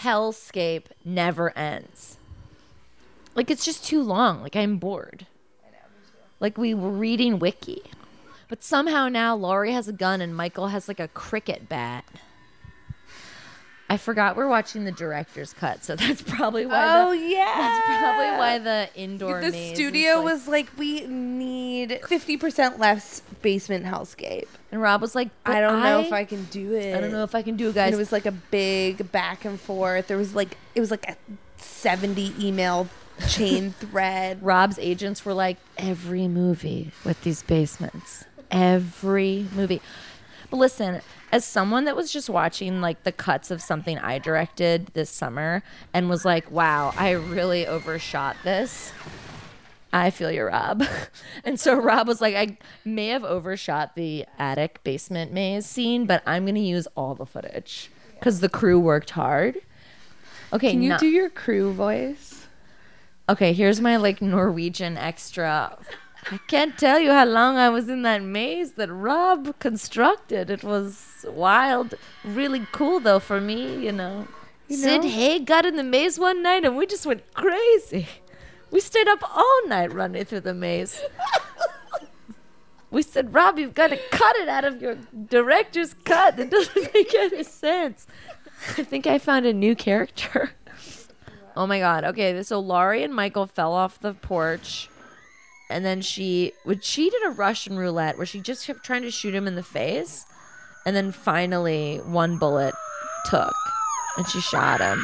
hellscape 0.00 0.86
never 1.04 1.56
ends. 1.56 2.16
Like 3.34 3.50
it's 3.50 3.64
just 3.64 3.84
too 3.84 4.02
long. 4.02 4.42
Like 4.42 4.56
I'm 4.56 4.76
bored. 4.78 5.26
I 5.66 5.70
know, 5.70 5.76
Like 6.40 6.56
we 6.58 6.74
were 6.74 6.90
reading 6.90 7.38
wiki. 7.38 7.82
But 8.48 8.62
somehow 8.62 9.08
now 9.08 9.34
Laurie 9.34 9.72
has 9.72 9.88
a 9.88 9.92
gun 9.92 10.20
and 10.20 10.36
Michael 10.36 10.68
has 10.68 10.86
like 10.88 11.00
a 11.00 11.08
cricket 11.08 11.68
bat. 11.68 12.04
I 13.86 13.98
forgot 13.98 14.34
we're 14.36 14.48
watching 14.48 14.84
the 14.86 14.92
director's 14.92 15.52
cut, 15.52 15.84
so 15.84 15.94
that's 15.96 16.22
probably 16.22 16.64
why. 16.64 17.02
Oh, 17.04 17.10
the, 17.10 17.18
yeah. 17.18 17.54
that's 17.54 18.00
probably 18.00 18.38
why 18.38 18.58
the 18.58 18.88
indoor 18.94 19.40
the 19.42 19.74
studio 19.74 20.16
like- 20.16 20.24
was 20.24 20.48
like, 20.48 20.70
we 20.78 21.02
need 21.06 21.90
50% 22.02 22.78
less 22.78 23.20
basement 23.42 23.84
hellscape. 23.84 24.46
and 24.72 24.80
Rob 24.80 25.02
was 25.02 25.14
like, 25.14 25.28
I 25.44 25.60
don't 25.60 25.80
know 25.82 26.00
I- 26.00 26.02
if 26.02 26.12
I 26.12 26.24
can 26.24 26.44
do 26.44 26.72
it. 26.74 26.96
I 26.96 27.00
don't 27.00 27.12
know 27.12 27.24
if 27.24 27.34
I 27.34 27.42
can 27.42 27.56
do 27.56 27.64
it, 27.66 27.68
And 27.68 27.74
guys." 27.74 27.92
it 27.94 27.96
was 27.98 28.10
like 28.10 28.24
a 28.26 28.32
big 28.32 29.10
back 29.12 29.44
and 29.44 29.60
forth. 29.60 30.06
There 30.06 30.16
was 30.18 30.34
like, 30.34 30.56
it 30.74 30.80
was 30.80 30.90
like 30.90 31.06
a 31.08 31.16
70 31.58 32.34
email 32.40 32.88
chain 33.28 33.72
thread. 33.72 34.42
Rob's 34.42 34.78
agents 34.78 35.24
were 35.24 35.34
like, 35.34 35.58
every 35.78 36.28
movie 36.28 36.92
with 37.04 37.22
these 37.22 37.42
basements, 37.42 38.24
every 38.50 39.46
movie. 39.54 39.80
But 40.50 40.56
listen, 40.58 41.00
as 41.32 41.44
someone 41.44 41.84
that 41.84 41.96
was 41.96 42.12
just 42.12 42.30
watching 42.30 42.80
like 42.80 43.02
the 43.02 43.12
cuts 43.12 43.50
of 43.50 43.60
something 43.60 43.98
I 43.98 44.18
directed 44.18 44.88
this 44.94 45.10
summer 45.10 45.62
and 45.92 46.08
was 46.08 46.24
like, 46.24 46.50
wow, 46.50 46.92
I 46.96 47.10
really 47.12 47.66
overshot 47.66 48.36
this. 48.44 48.92
I 49.92 50.10
feel 50.10 50.30
you, 50.30 50.44
Rob. 50.44 50.84
and 51.44 51.58
so 51.58 51.74
Rob 51.74 52.08
was 52.08 52.20
like, 52.20 52.34
I 52.34 52.58
may 52.84 53.08
have 53.08 53.24
overshot 53.24 53.94
the 53.94 54.26
attic 54.38 54.82
basement 54.82 55.32
maze 55.32 55.66
scene, 55.66 56.06
but 56.06 56.22
I'm 56.26 56.44
going 56.44 56.56
to 56.56 56.60
use 56.60 56.88
all 56.96 57.14
the 57.14 57.26
footage 57.26 57.90
because 58.18 58.40
the 58.40 58.48
crew 58.48 58.78
worked 58.78 59.10
hard. 59.10 59.56
Okay, 60.52 60.72
Can 60.72 60.82
you 60.82 60.90
no- 60.90 60.98
do 60.98 61.06
your 61.06 61.30
crew 61.30 61.72
voice? 61.72 62.43
Okay, 63.28 63.52
here's 63.54 63.80
my 63.80 63.96
like 63.96 64.20
Norwegian 64.20 64.98
extra. 64.98 65.78
I 66.30 66.38
can't 66.46 66.76
tell 66.76 66.98
you 67.00 67.10
how 67.10 67.24
long 67.24 67.56
I 67.56 67.68
was 67.70 67.88
in 67.88 68.02
that 68.02 68.22
maze 68.22 68.72
that 68.72 68.92
Rob 68.92 69.58
constructed. 69.58 70.50
It 70.50 70.62
was 70.62 71.24
wild, 71.28 71.94
really 72.22 72.66
cool 72.72 73.00
though 73.00 73.20
for 73.20 73.40
me, 73.40 73.84
you 73.84 73.92
know. 73.92 74.26
You 74.68 74.76
Sid 74.76 75.02
know? 75.02 75.08
Haig 75.08 75.46
got 75.46 75.64
in 75.64 75.76
the 75.76 75.82
maze 75.82 76.18
one 76.18 76.42
night 76.42 76.64
and 76.64 76.76
we 76.76 76.86
just 76.86 77.06
went 77.06 77.22
crazy. 77.34 78.08
We 78.70 78.80
stayed 78.80 79.08
up 79.08 79.22
all 79.36 79.68
night 79.68 79.92
running 79.92 80.24
through 80.24 80.40
the 80.40 80.54
maze. 80.54 81.00
we 82.90 83.02
said, 83.02 83.32
Rob, 83.32 83.58
you've 83.58 83.74
got 83.74 83.88
to 83.88 83.96
cut 84.10 84.36
it 84.36 84.48
out 84.48 84.64
of 84.64 84.82
your 84.82 84.96
director's 85.28 85.94
cut. 86.04 86.38
It 86.38 86.50
doesn't 86.50 86.94
make 86.94 87.14
any 87.14 87.44
sense. 87.44 88.06
I 88.76 88.82
think 88.82 89.06
I 89.06 89.18
found 89.18 89.46
a 89.46 89.52
new 89.52 89.74
character. 89.74 90.52
Oh 91.56 91.66
my 91.66 91.78
god. 91.78 92.04
Okay, 92.04 92.42
so 92.42 92.58
Laurie 92.58 93.04
and 93.04 93.14
Michael 93.14 93.46
fell 93.46 93.72
off 93.72 94.00
the 94.00 94.14
porch. 94.14 94.88
And 95.70 95.84
then 95.84 96.02
she 96.02 96.52
would 96.64 96.84
she 96.84 97.10
did 97.10 97.22
a 97.26 97.30
Russian 97.30 97.76
roulette 97.76 98.16
where 98.16 98.26
she 98.26 98.40
just 98.40 98.66
kept 98.66 98.84
trying 98.84 99.02
to 99.02 99.10
shoot 99.10 99.34
him 99.34 99.46
in 99.46 99.54
the 99.54 99.62
face. 99.62 100.26
And 100.84 100.94
then 100.94 101.12
finally 101.12 101.98
one 101.98 102.38
bullet 102.38 102.74
took 103.24 103.54
and 104.16 104.28
she 104.28 104.40
shot 104.40 104.80
him. 104.80 105.02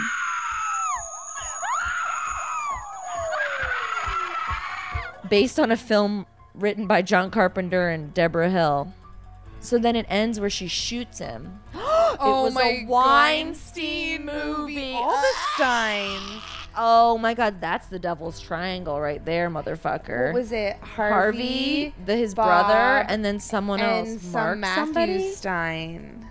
Based 5.28 5.60
on 5.60 5.70
a 5.70 5.76
film 5.76 6.26
written 6.54 6.86
by 6.86 7.02
John 7.02 7.30
Carpenter 7.30 7.88
and 7.88 8.12
Debra 8.12 8.50
Hill. 8.50 8.92
So 9.60 9.78
then 9.78 9.94
it 9.94 10.06
ends 10.08 10.40
where 10.40 10.50
she 10.50 10.66
shoots 10.66 11.18
him. 11.18 11.60
Oh 11.74 11.89
it 12.14 12.18
Oh 12.20 12.44
was 12.44 12.54
my 12.54 12.62
a 12.62 12.86
Weinstein 12.86 14.24
movie. 14.26 14.92
All 14.94 15.20
the 15.20 15.32
Steins. 15.54 16.42
Oh 16.76 17.18
my 17.18 17.34
god, 17.34 17.60
that's 17.60 17.88
the 17.88 17.98
devil's 17.98 18.40
triangle 18.40 19.00
right 19.00 19.24
there, 19.24 19.50
motherfucker. 19.50 20.26
What 20.26 20.34
was 20.34 20.52
it? 20.52 20.76
Harvey, 20.76 21.12
Harvey, 21.12 21.94
the, 22.06 22.16
his 22.16 22.34
Bob, 22.34 22.66
brother, 22.66 23.04
and 23.08 23.24
then 23.24 23.40
someone 23.40 23.80
and 23.80 24.08
else. 24.08 24.22
some 24.22 24.32
Mark 24.32 24.58
Matthew 24.58 24.84
somebody? 24.84 25.32
Stein. 25.32 26.26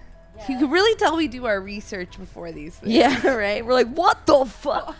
You 0.48 0.58
can 0.58 0.70
really 0.70 0.96
tell 0.96 1.18
we 1.18 1.28
do 1.28 1.46
our 1.46 1.60
research 1.60 2.18
before 2.18 2.54
these 2.54 2.76
things. 2.76 2.94
Yeah, 2.94 3.28
right. 3.36 3.66
We're 3.66 3.74
like, 3.74 3.94
what 3.94 4.26
the 4.26 4.46
fuck? 4.48 4.96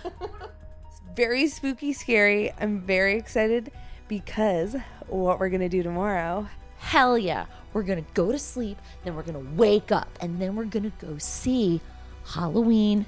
Very 1.16 1.48
spooky, 1.48 1.94
scary. 1.94 2.52
I'm 2.60 2.82
very 2.82 3.18
excited 3.18 3.72
because 4.10 4.76
what 5.08 5.40
we're 5.40 5.50
gonna 5.50 5.70
do 5.70 5.84
tomorrow. 5.84 6.48
Hell 6.80 7.18
yeah. 7.18 7.46
We're 7.80 7.84
gonna 7.84 8.04
go 8.14 8.30
to 8.30 8.38
sleep, 8.38 8.78
then 9.06 9.16
we're 9.16 9.24
gonna 9.24 9.40
wake 9.56 9.90
up, 9.90 10.10
and 10.20 10.42
then 10.42 10.58
we're 10.58 10.66
gonna 10.66 10.92
go 11.00 11.18
see 11.18 11.80
Halloween 12.26 13.06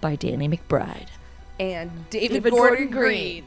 by 0.00 0.14
Danny 0.14 0.48
McBride. 0.48 1.08
And 1.58 2.08
David, 2.08 2.44
David 2.44 2.50
Gordon, 2.52 2.90
Gordon 2.90 3.42
Green. 3.42 3.44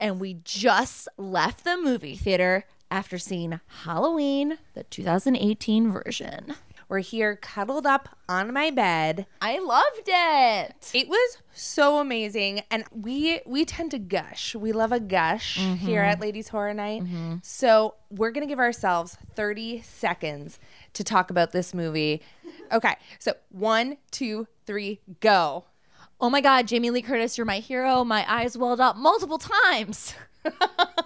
And 0.00 0.18
we 0.18 0.38
just 0.42 1.06
left 1.18 1.64
the 1.64 1.76
movie 1.76 2.16
theater 2.16 2.64
after 2.90 3.18
seeing 3.18 3.60
Halloween, 3.82 4.56
the 4.72 4.84
2018 4.84 5.92
version. 5.92 6.54
We're 6.88 6.98
here 7.00 7.36
cuddled 7.36 7.86
up 7.86 8.08
on 8.28 8.52
my 8.52 8.70
bed. 8.70 9.26
I 9.40 9.58
loved 9.58 10.02
it. 10.06 10.90
It 10.94 11.08
was 11.08 11.38
so 11.52 11.98
amazing. 11.98 12.62
And 12.70 12.84
we 12.92 13.40
we 13.46 13.64
tend 13.64 13.90
to 13.92 13.98
gush. 13.98 14.54
We 14.54 14.72
love 14.72 14.92
a 14.92 15.00
gush 15.00 15.56
here 15.56 16.02
Mhm. 16.02 16.12
at 16.12 16.20
Ladies 16.20 16.48
Horror 16.48 16.74
Night. 16.74 17.02
So 17.42 17.94
we're 18.10 18.30
gonna 18.30 18.46
give 18.46 18.58
ourselves 18.58 19.16
30 19.34 19.82
seconds 19.82 20.58
to 20.94 21.02
talk 21.04 21.30
about 21.30 21.52
this 21.52 21.72
movie. 21.74 22.22
Okay, 22.72 22.94
so 23.18 23.34
one, 23.50 23.96
two, 24.10 24.46
three, 24.66 25.00
go. 25.20 25.64
Oh 26.20 26.30
my 26.30 26.40
God, 26.40 26.66
Jamie 26.68 26.90
Lee 26.90 27.02
Curtis, 27.02 27.36
you're 27.36 27.44
my 27.44 27.58
hero. 27.58 28.04
My 28.04 28.24
eyes 28.32 28.56
welled 28.56 28.80
up 28.80 28.96
multiple 28.96 29.38
times. 29.38 30.14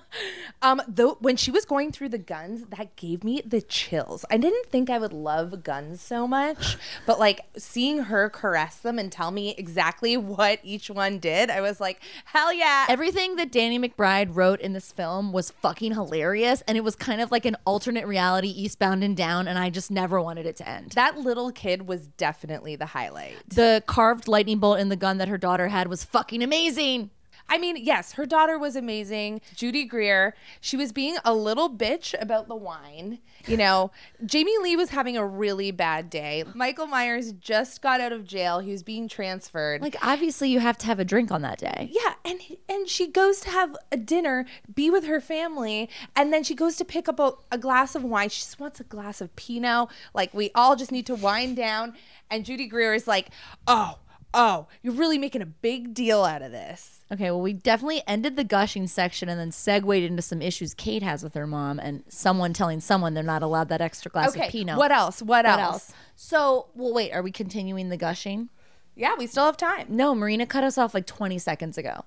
Um, 0.60 0.82
though 0.88 1.16
when 1.20 1.36
she 1.36 1.50
was 1.50 1.64
going 1.64 1.92
through 1.92 2.08
the 2.08 2.18
guns, 2.18 2.66
that 2.76 2.96
gave 2.96 3.22
me 3.22 3.42
the 3.46 3.62
chills. 3.62 4.24
I 4.30 4.38
didn't 4.38 4.66
think 4.66 4.90
I 4.90 4.98
would 4.98 5.12
love 5.12 5.62
guns 5.62 6.00
so 6.00 6.26
much, 6.26 6.76
but 7.06 7.18
like 7.18 7.42
seeing 7.56 8.04
her 8.04 8.28
caress 8.28 8.76
them 8.76 8.98
and 8.98 9.12
tell 9.12 9.30
me 9.30 9.54
exactly 9.56 10.16
what 10.16 10.58
each 10.64 10.90
one 10.90 11.18
did, 11.18 11.50
I 11.50 11.60
was 11.60 11.80
like, 11.80 12.00
hell 12.24 12.52
yeah. 12.52 12.86
Everything 12.88 13.36
that 13.36 13.52
Danny 13.52 13.78
McBride 13.78 14.30
wrote 14.32 14.60
in 14.60 14.72
this 14.72 14.90
film 14.90 15.32
was 15.32 15.50
fucking 15.50 15.92
hilarious, 15.92 16.62
and 16.66 16.76
it 16.76 16.82
was 16.82 16.96
kind 16.96 17.20
of 17.20 17.30
like 17.30 17.44
an 17.44 17.56
alternate 17.64 18.06
reality, 18.06 18.48
Eastbound 18.48 19.04
and 19.04 19.16
Down, 19.16 19.46
and 19.46 19.58
I 19.58 19.70
just 19.70 19.90
never 19.90 20.20
wanted 20.20 20.46
it 20.46 20.56
to 20.56 20.68
end. 20.68 20.92
that 20.92 21.18
little 21.18 21.52
kid 21.52 21.86
was 21.86 22.08
definitely 22.08 22.74
the 22.74 22.86
highlight. 22.86 23.36
The 23.48 23.82
carved 23.86 24.26
lightning 24.26 24.58
bolt 24.58 24.80
in 24.80 24.88
the 24.88 24.96
gun 24.96 25.18
that 25.18 25.28
her 25.28 25.38
daughter 25.38 25.68
had 25.68 25.86
was 25.86 26.02
fucking 26.02 26.42
amazing. 26.42 27.10
I 27.48 27.58
mean, 27.58 27.76
yes, 27.76 28.12
her 28.12 28.26
daughter 28.26 28.58
was 28.58 28.76
amazing. 28.76 29.40
Judy 29.54 29.84
Greer, 29.84 30.34
she 30.60 30.76
was 30.76 30.92
being 30.92 31.16
a 31.24 31.34
little 31.34 31.70
bitch 31.70 32.14
about 32.20 32.48
the 32.48 32.54
wine. 32.54 33.20
You 33.46 33.56
know, 33.56 33.90
Jamie 34.26 34.58
Lee 34.58 34.76
was 34.76 34.90
having 34.90 35.16
a 35.16 35.26
really 35.26 35.70
bad 35.70 36.10
day. 36.10 36.44
Michael 36.54 36.86
Myers 36.86 37.32
just 37.32 37.80
got 37.80 38.00
out 38.00 38.12
of 38.12 38.24
jail. 38.24 38.58
He 38.60 38.70
was 38.70 38.82
being 38.82 39.08
transferred. 39.08 39.80
Like, 39.80 39.96
obviously, 40.02 40.50
you 40.50 40.60
have 40.60 40.76
to 40.78 40.86
have 40.86 41.00
a 41.00 41.04
drink 41.04 41.30
on 41.30 41.42
that 41.42 41.58
day. 41.58 41.90
Yeah, 41.90 42.14
and 42.24 42.40
and 42.68 42.88
she 42.88 43.06
goes 43.06 43.40
to 43.40 43.50
have 43.50 43.76
a 43.90 43.96
dinner, 43.96 44.44
be 44.74 44.90
with 44.90 45.04
her 45.04 45.20
family, 45.20 45.88
and 46.14 46.32
then 46.32 46.42
she 46.42 46.54
goes 46.54 46.76
to 46.76 46.84
pick 46.84 47.08
up 47.08 47.18
a, 47.18 47.32
a 47.50 47.58
glass 47.58 47.94
of 47.94 48.04
wine. 48.04 48.28
She 48.28 48.40
just 48.40 48.60
wants 48.60 48.80
a 48.80 48.84
glass 48.84 49.20
of 49.20 49.34
Pinot. 49.36 49.88
Like 50.14 50.34
we 50.34 50.50
all 50.54 50.76
just 50.76 50.92
need 50.92 51.06
to 51.06 51.14
wind 51.14 51.56
down. 51.56 51.94
And 52.30 52.44
Judy 52.44 52.66
Greer 52.66 52.92
is 52.92 53.06
like, 53.06 53.30
"Oh, 53.66 53.98
oh, 54.34 54.66
you're 54.82 54.94
really 54.94 55.18
making 55.18 55.42
a 55.42 55.46
big 55.46 55.94
deal 55.94 56.24
out 56.24 56.42
of 56.42 56.52
this." 56.52 57.00
Okay, 57.10 57.30
well, 57.30 57.40
we 57.40 57.54
definitely 57.54 58.02
ended 58.06 58.36
the 58.36 58.44
gushing 58.44 58.86
section 58.86 59.28
and 59.28 59.40
then 59.40 59.50
segued 59.50 60.02
into 60.02 60.20
some 60.22 60.42
issues 60.42 60.74
Kate 60.74 61.02
has 61.02 61.22
with 61.22 61.34
her 61.34 61.46
mom 61.46 61.78
and 61.78 62.04
someone 62.08 62.52
telling 62.52 62.80
someone 62.80 63.14
they're 63.14 63.22
not 63.22 63.42
allowed 63.42 63.68
that 63.70 63.80
extra 63.80 64.10
glass 64.10 64.28
Okay, 64.30 64.46
of 64.46 64.52
Pinot. 64.52 64.76
what 64.76 64.92
else? 64.92 65.22
What 65.22 65.46
else? 65.46 65.92
So, 66.16 66.66
well, 66.74 66.92
wait, 66.92 67.12
are 67.12 67.22
we 67.22 67.32
continuing 67.32 67.88
the 67.88 67.96
gushing? 67.96 68.50
Yeah, 68.94 69.14
we 69.16 69.26
still 69.26 69.44
have 69.46 69.56
time. 69.56 69.86
No, 69.88 70.14
Marina 70.14 70.44
cut 70.44 70.64
us 70.64 70.76
off 70.76 70.92
like 70.92 71.06
20 71.06 71.38
seconds 71.38 71.78
ago 71.78 72.04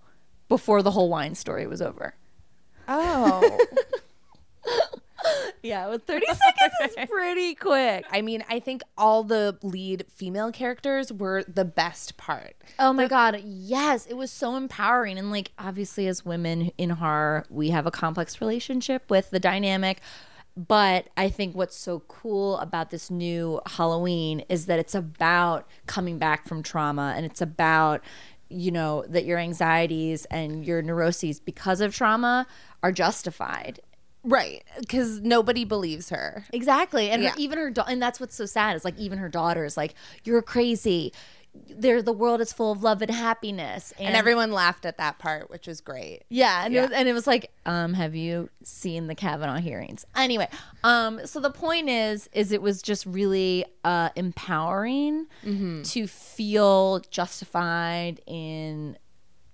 before 0.50 0.84
the 0.84 0.92
whole 0.92 1.10
wine 1.10 1.34
story 1.36 1.66
was 1.66 1.82
over. 1.82 2.16
Oh. 2.88 3.58
yeah, 5.64 5.88
with 5.90 6.04
30 6.04 6.26
seconds 6.28 6.98
is 6.98 7.06
pretty 7.10 7.56
quick. 7.56 8.06
I 8.12 8.22
mean, 8.22 8.44
I 8.50 8.60
think 8.60 8.82
all 8.98 9.24
the 9.24 9.58
lead 9.62 10.06
female 10.10 10.52
characters 10.52 11.12
were 11.12 11.44
the 11.44 11.66
best 11.66 12.18
part. 12.18 12.56
Oh 12.80 12.94
my 12.94 13.08
god, 13.08 13.42
yes, 13.46 14.06
it 14.06 14.16
was 14.16 14.32
so 14.32 14.56
empowering 14.56 15.18
and 15.18 15.32
like 15.32 15.52
obviously 15.58 16.08
as 16.08 16.26
women 16.26 16.72
in 16.78 16.92
horror, 16.92 17.46
we 17.50 17.70
have 17.70 17.86
a 17.86 17.92
complex 17.92 18.42
relationship 18.42 19.10
with 19.10 19.30
the 19.30 19.40
dynamic. 19.40 20.02
But 20.58 21.08
I 21.16 21.30
think 21.30 21.56
what's 21.56 21.78
so 21.78 22.02
cool 22.08 22.58
about 22.58 22.90
this 22.90 23.10
new 23.10 23.62
Halloween 23.66 24.42
is 24.50 24.66
that 24.66 24.80
it's 24.80 24.94
about 24.96 25.66
coming 25.86 26.18
back 26.18 26.46
from 26.46 26.62
trauma 26.62 27.14
and 27.16 27.26
it's 27.26 27.42
about 27.42 28.02
you 28.50 28.70
know 28.70 29.06
that 29.08 29.24
your 29.24 29.38
anxieties 29.38 30.26
and 30.26 30.66
your 30.66 30.82
neuroses 30.82 31.40
because 31.40 31.80
of 31.80 31.96
trauma 31.96 32.46
are 32.84 32.92
justified 32.92 33.80
Right, 34.24 34.64
because 34.80 35.20
nobody 35.22 35.66
believes 35.66 36.10
her. 36.10 36.46
Exactly. 36.54 37.10
And 37.10 37.24
her, 37.24 37.32
even 37.38 37.58
her, 37.58 37.72
da- 37.72 37.86
and 37.88 38.02
that's 38.02 38.20
what's 38.20 38.36
so 38.36 38.46
sad 38.46 38.76
is 38.76 38.86
like, 38.86 38.98
even 39.00 39.18
her 39.18 39.30
daughter 39.30 39.66
is 39.66 39.76
like, 39.78 39.96
you're 40.24 40.42
crazy. 40.44 41.12
there 41.70 42.02
the 42.02 42.14
world 42.14 42.40
is 42.40 42.54
full 42.54 42.72
of 42.72 42.82
love 42.82 43.02
and 43.02 43.12
happiness 43.12 43.92
And, 44.00 44.16
everyone 44.16 44.52
laughed 44.54 44.86
at 44.86 44.98
that 45.00 45.20
part, 45.20 45.50
which 45.50 45.68
was 45.68 45.82
great. 45.82 46.22
yeah, 46.30 46.64
and, 46.66 46.74
It 46.74 46.82
was, 46.82 46.92
and 46.92 47.10
it 47.10 47.14
was 47.14 47.28
like, 47.28 47.52
um, 47.66 47.94
have 47.96 48.16
you 48.16 48.50
seen 48.64 49.08
the 49.08 49.16
Kavanaugh 49.16 49.58
hearings? 49.60 50.06
Anyway, 50.16 50.48
um, 50.84 51.20
so 51.26 51.40
the 51.42 51.50
point 51.52 51.90
is, 51.90 52.30
is 52.32 52.52
it 52.54 52.62
was 52.62 52.82
just 52.82 53.06
really 53.06 53.66
uh, 53.84 54.10
empowering 54.16 55.26
Mm-hmm. 55.46 55.82
to 55.82 56.08
feel 56.08 57.00
justified 57.10 58.22
in 58.28 58.98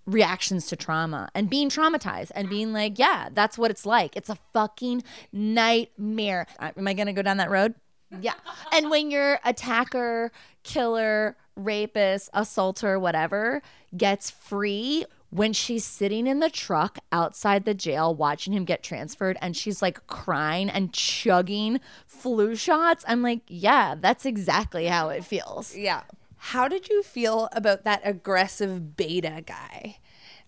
reactions 0.08 0.66
to 0.68 0.76
trauma 0.76 1.30
and 1.36 1.50
being 1.50 1.70
traumatized 1.70 2.32
and 2.34 2.50
being 2.50 2.74
like, 2.74 2.98
yeah, 2.98 3.30
that's 3.34 3.58
what 3.58 3.70
it's 3.70 3.86
like. 3.86 4.16
It's 4.16 4.30
a 4.30 4.38
fucking 4.54 5.04
nightmare. 5.32 6.48
Uh, 6.60 6.72
Am 6.76 6.88
I 6.88 6.94
gonna 6.94 7.14
go 7.14 7.22
down 7.22 7.38
that 7.38 7.52
road? 7.52 7.76
Yeah. 8.22 8.36
And 8.74 8.90
when 8.90 9.12
your 9.12 9.40
attacker, 9.44 10.32
killer, 10.64 11.36
rapist, 11.56 12.30
assaulter, 12.34 12.98
whatever, 12.98 13.62
gets 13.96 14.32
free, 14.32 15.06
when 15.30 15.52
she's 15.52 15.84
sitting 15.84 16.26
in 16.26 16.40
the 16.40 16.50
truck 16.50 17.00
outside 17.12 17.66
the 17.66 17.74
jail 17.74 18.16
watching 18.16 18.54
him 18.54 18.64
get 18.64 18.82
transferred 18.82 19.38
and 19.42 19.58
she's 19.58 19.82
like 19.82 20.06
crying 20.08 20.70
and 20.70 20.94
chugging 20.94 21.82
flu 22.06 22.56
shots, 22.56 23.04
I'm 23.08 23.22
like, 23.22 23.42
yeah, 23.50 23.96
that's 24.00 24.26
exactly 24.26 24.86
how 24.86 25.10
it 25.10 25.26
feels. 25.26 25.76
Yeah. 25.76 26.04
How 26.38 26.68
did 26.68 26.90
you 26.90 27.04
feel 27.04 27.50
about 27.52 27.84
that 27.84 28.02
aggressive 28.04 28.96
beta 28.96 29.44
guy? 29.46 29.98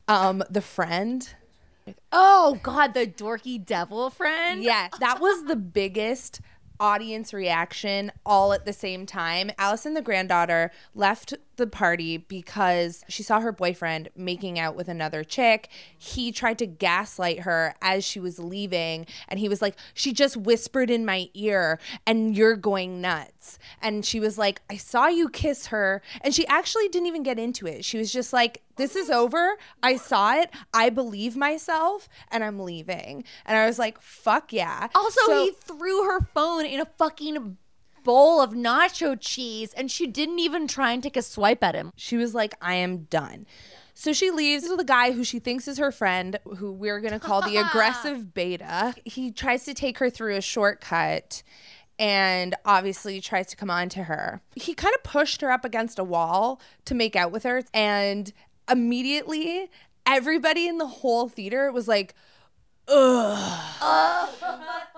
Um, 0.08 0.43
the 0.49 0.62
friend? 0.62 1.28
Oh 2.12 2.60
God, 2.63 2.93
the 2.93 3.08
dorky 3.08 3.63
devil 3.63 4.10
friend. 4.10 4.63
Yeah, 4.63 4.89
that 4.99 5.19
was 5.19 5.45
the 5.45 5.56
biggest 5.56 6.41
audience 6.80 7.34
reaction 7.34 8.12
all 8.25 8.54
at 8.54 8.65
the 8.65 8.73
same 8.73 9.06
time. 9.06 9.52
Allison, 9.58 9.93
the 9.93 10.02
granddaughter, 10.02 10.71
left 10.95 11.34
the 11.60 11.67
party 11.67 12.17
because 12.17 13.04
she 13.08 13.22
saw 13.22 13.39
her 13.39 13.52
boyfriend 13.52 14.10
making 14.15 14.58
out 14.58 14.76
with 14.76 14.88
another 14.88 15.24
chick. 15.24 15.69
He 15.98 16.32
tried 16.32 16.58
to 16.60 16.65
gaslight 16.65 17.41
her 17.41 17.76
as 17.82 18.04
she 18.04 18.19
was 18.19 18.39
leaving, 18.39 19.06
and 19.28 19.39
he 19.39 19.48
was 19.48 19.62
like, 19.62 19.76
She 19.93 20.12
just 20.12 20.36
whispered 20.36 20.89
in 20.89 21.06
my 21.06 21.30
ear, 21.36 21.80
and 22.08 22.36
you're 22.36 22.56
going 22.56 23.00
nuts. 23.02 23.60
And 23.82 24.04
she 24.04 24.19
was 24.19 24.38
like, 24.38 24.62
I 24.69 24.78
saw 24.78 25.08
you 25.08 25.30
kiss 25.30 25.67
her. 25.67 26.02
And 26.22 26.34
she 26.34 26.48
actually 26.48 26.88
didn't 26.89 27.08
even 27.08 27.24
get 27.24 27.38
into 27.38 27.67
it. 27.67 27.86
She 27.86 27.98
was 28.00 28.12
just 28.12 28.34
like, 28.34 28.62
This 28.78 28.95
is 28.95 29.10
over. 29.10 29.56
I 29.84 29.98
saw 29.98 30.34
it. 30.36 30.50
I 30.74 30.89
believe 30.89 31.38
myself, 31.38 32.10
and 32.32 32.43
I'm 32.43 32.60
leaving. 32.60 33.24
And 33.45 33.58
I 33.58 33.65
was 33.67 33.78
like, 33.78 34.02
Fuck 34.02 34.52
yeah. 34.54 34.88
Also, 34.95 35.19
So- 35.28 35.43
he 35.45 35.52
threw 35.52 36.04
her 36.06 36.22
phone 36.34 36.65
in 36.65 36.80
a 36.80 36.86
fucking 36.98 37.58
bowl 38.10 38.41
of 38.41 38.54
nacho 38.54 39.15
cheese 39.19 39.72
and 39.74 39.91
she 39.91 40.08
didn't 40.08 40.39
even 40.39 40.67
try 40.67 40.93
and 40.93 41.04
take 41.04 41.15
a 41.15 41.22
swipe 41.22 41.63
at 41.63 41.76
him. 41.76 41.91
She 41.95 42.17
was 42.17 42.34
like, 42.34 42.56
I 42.60 42.74
am 42.74 43.04
done. 43.04 43.45
So 43.93 44.13
she 44.13 44.32
leaves 44.32 44.67
with 44.67 44.80
the 44.80 44.84
guy 44.84 45.12
who 45.12 45.24
she 45.24 45.38
thinks 45.38 45.67
is 45.67 45.78
her 45.78 45.91
friend, 45.91 46.39
who 46.58 46.72
we're 46.72 47.02
going 47.02 47.13
to 47.13 47.19
call 47.19 47.43
the 47.43 47.58
aggressive 47.67 48.34
beta. 48.34 48.95
He 49.06 49.30
tries 49.30 49.63
to 49.65 49.76
take 49.76 50.00
her 50.00 50.10
through 50.10 50.38
a 50.38 50.41
shortcut 50.41 51.43
and 52.00 52.56
obviously 52.65 53.22
tries 53.22 53.45
to 53.50 53.56
come 53.56 53.69
on 53.69 53.89
to 53.89 54.06
her. 54.06 54.41
He 54.56 54.74
kind 54.74 54.95
of 54.95 55.04
pushed 55.04 55.41
her 55.41 55.52
up 55.52 55.63
against 55.63 56.00
a 56.00 56.04
wall 56.04 56.60
to 56.86 56.95
make 56.95 57.15
out 57.15 57.32
with 57.32 57.43
her. 57.43 57.62
And 57.76 58.34
immediately, 58.67 59.69
everybody 60.08 60.67
in 60.67 60.80
the 60.80 60.88
whole 60.88 61.30
theater 61.30 61.72
was 61.72 61.88
like, 61.88 62.15
ugh. 62.88 63.60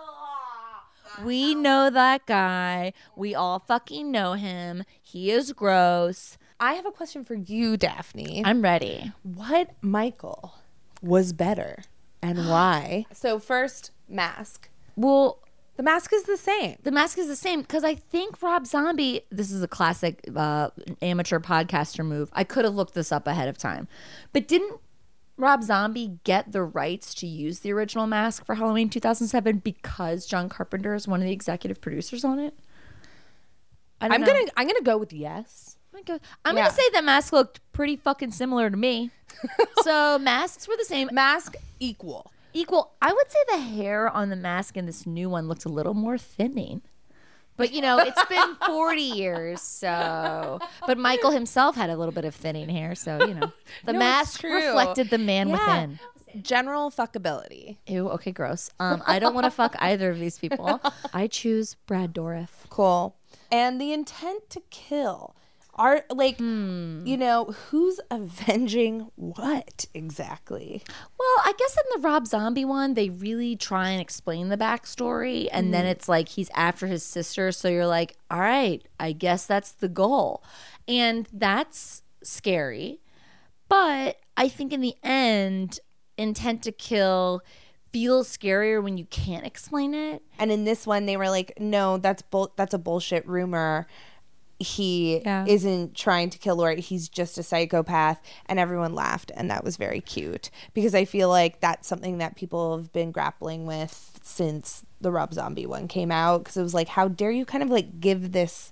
We 1.26 1.56
know 1.56 1.90
that 1.90 2.26
guy. 2.26 2.94
We 3.16 3.36
all 3.36 3.60
fucking 3.60 4.12
know 4.12 4.34
him. 4.34 4.84
He 5.02 5.32
is 5.32 5.54
gross. 5.54 6.38
I 6.60 6.74
have 6.74 6.86
a 6.86 6.92
question 6.92 7.26
for 7.26 7.36
you, 7.36 7.78
Daphne. 7.78 8.44
I'm 8.46 8.62
ready. 8.62 9.12
What 9.24 9.72
Michael 9.82 10.56
was 11.02 11.34
better 11.34 11.84
and 12.22 12.38
why? 12.50 13.06
So, 13.14 13.40
first, 13.40 13.92
mask. 14.08 14.70
Well, 14.96 15.40
the 15.78 15.84
mask 15.84 16.14
is 16.14 16.24
the 16.24 16.38
same. 16.38 16.78
The 16.84 16.92
mask 16.92 17.18
is 17.18 17.28
the 17.28 17.36
same 17.36 17.62
because 17.62 17.84
I 17.84 17.96
think 17.96 18.42
Rob 18.42 18.68
Zombie. 18.68 19.22
This 19.32 19.52
is 19.52 19.64
a 19.64 19.68
classic 19.68 20.30
uh, 20.36 20.70
amateur 21.02 21.40
podcaster 21.40 22.06
move. 22.06 22.30
I 22.34 22.44
could 22.44 22.66
have 22.66 22.76
looked 22.76 22.94
this 22.94 23.12
up 23.12 23.26
ahead 23.26 23.48
of 23.48 23.58
time, 23.58 23.88
but 24.34 24.48
didn't 24.48 24.80
Rob 25.38 25.64
Zombie 25.64 26.20
get 26.24 26.52
the 26.52 26.62
rights 26.64 27.14
to 27.16 27.28
use 27.28 27.60
the 27.60 27.72
original 27.74 28.06
mask 28.08 28.46
for 28.46 28.56
Halloween 28.56 28.90
2007 28.90 29.60
because 29.60 30.26
John 30.26 30.50
Carpenter 30.50 30.94
is 30.94 31.08
one 31.08 31.20
of 31.22 31.26
the 31.26 31.32
executive 31.34 31.82
producers 31.82 32.24
on 32.24 32.38
it? 32.40 32.54
I 34.00 34.18
know. 34.18 34.28
gonna 34.28 34.46
I'm 34.58 34.68
gonna 34.68 34.82
go 34.82 34.98
with 34.98 35.14
yes. 35.14 35.78
I'm 35.96 36.04
gonna- 36.04 36.20
I'm 36.46 36.56
Yeah. 36.58 36.64
gonna 36.64 36.74
say 36.76 36.84
the 36.94 37.02
mask 37.02 37.34
looked 37.34 37.60
pretty 37.72 37.96
fucking 37.96 38.32
similar 38.32 38.70
to 38.70 38.78
me. 38.78 39.12
so 39.84 40.18
masks 40.20 40.68
were 40.68 40.76
the 40.78 40.86
same. 40.86 41.10
Mask 41.12 41.56
equal. 41.80 42.32
Equal. 42.54 42.92
I 43.02 43.14
would 43.14 43.32
say 43.32 43.40
the 43.52 43.60
hair 43.60 44.10
on 44.10 44.30
the 44.30 44.36
mask 44.36 44.76
in 44.76 44.86
this 44.86 45.06
new 45.06 45.30
one 45.30 45.48
looked 45.48 45.66
a 45.66 45.70
little 45.70 45.94
more 45.94 46.18
thinning. 46.18 46.82
But 47.62 47.74
you 47.74 47.82
know, 47.82 48.00
it's 48.00 48.26
been 48.26 48.56
40 48.66 49.02
years, 49.02 49.62
so. 49.62 50.60
But 50.88 50.98
Michael 50.98 51.32
himself 51.32 51.76
had 51.76 51.90
a 51.90 51.96
little 51.96 52.12
bit 52.14 52.26
of 52.26 52.34
thinning 52.36 52.68
hair, 52.70 52.96
so 52.96 53.26
you 53.26 53.34
know, 53.36 53.52
the 53.86 53.94
No, 53.94 54.00
mask 54.00 54.44
reflected 54.44 55.10
the 55.10 55.18
man 55.18 55.50
Yeah. 55.50 55.54
within. 55.86 56.00
General 56.42 56.90
fuckability. 56.92 57.78
Ew. 57.88 58.10
Okay, 58.12 58.32
gross. 58.32 58.70
Um, 58.80 59.04
I 59.06 59.20
don't 59.20 59.34
want 59.34 59.44
to 59.46 59.52
fuck 59.52 59.76
either 59.80 60.10
of 60.10 60.18
these 60.20 60.40
people. 60.40 60.80
I 61.14 61.28
choose 61.28 61.76
Brad 61.88 62.14
Dourif. 62.14 62.50
Cool. 62.70 63.16
And 63.52 63.80
the 63.82 63.92
intent 63.92 64.50
to 64.52 64.62
kill. 64.70 65.36
Are 65.76 66.04
like 66.10 66.38
Hmm. 66.38 67.06
you 67.06 67.16
know, 67.18 67.46
who's 67.70 68.00
avenging 68.12 69.10
what 69.16 69.86
exactly? 69.94 70.84
Well, 71.18 71.36
I 71.46 71.54
guess 71.58 71.78
in 71.78 72.02
the 72.02 72.08
Rob 72.08 72.28
Zombie 72.28 72.66
one, 72.66 72.94
they 72.94 73.10
really 73.10 73.56
try 73.56 73.90
and 73.90 74.02
explain 74.02 74.50
the 74.50 74.58
backstory, 74.58 75.48
and 75.52 75.74
then 75.74 75.86
Mhm. 75.86 75.90
it's 75.92 76.10
like 76.10 76.30
he's 76.30 76.50
after 76.56 76.88
his 76.88 77.04
sister. 77.04 77.52
So 77.54 77.70
you're 77.70 77.88
like, 77.88 78.18
all 78.30 78.40
right, 78.42 78.86
I 79.00 79.14
guess 79.14 79.46
that's 79.46 79.72
the 79.72 79.88
goal. 79.90 80.44
And 80.88 81.28
that's 81.32 82.04
scary. 82.22 83.00
But 83.70 84.18
I 84.36 84.50
think 84.50 84.74
in 84.74 84.82
the 84.82 84.96
end, 85.04 85.80
intent 86.18 86.64
to 86.64 86.72
kill 86.72 87.42
feels 87.94 88.28
scarier 88.38 88.82
when 88.84 88.98
you 88.98 89.06
can't 89.06 89.46
explain 89.46 89.94
it. 89.94 90.22
And 90.40 90.52
in 90.52 90.64
this 90.66 90.86
one 90.88 91.06
they 91.06 91.18
were 91.18 91.30
like, 91.30 91.54
no, 91.60 91.98
that's 91.98 92.22
bull 92.22 92.54
that's 92.56 92.74
a 92.74 92.78
bullshit 92.78 93.28
rumor. 93.28 93.88
He 94.62 95.20
Yeah. 95.24 95.46
isn't 95.48 95.96
trying 95.96 96.30
to 96.30 96.38
kill 96.38 96.56
Laurie. 96.56 96.82
He's 96.82 97.10
just 97.10 97.38
a 97.38 97.44
psychopath. 97.44 98.20
And 98.46 98.60
everyone 98.60 98.94
laughed. 98.96 99.32
And 99.36 99.50
that 99.52 99.64
was 99.64 99.78
very 99.78 100.02
cute 100.02 100.50
because 100.74 100.96
I 100.96 101.06
feel 101.06 101.30
like 101.30 101.60
that's 101.60 101.88
something 101.88 102.20
that 102.20 102.36
people 102.36 102.78
have 102.78 102.92
been 102.94 103.12
grappling 103.12 103.66
with 103.66 104.20
since 104.24 104.84
the 105.00 105.12
Rob 105.12 105.34
Zombie 105.34 105.66
one 105.66 105.88
came 105.88 106.12
out. 106.12 106.40
Because 106.40 106.58
it 106.58 106.64
was 106.64 106.74
like, 106.74 106.88
how 106.90 107.08
dare 107.08 107.32
you 107.32 107.46
kind 107.46 107.64
of 107.64 107.70
like 107.70 108.00
give 108.00 108.32
this 108.32 108.72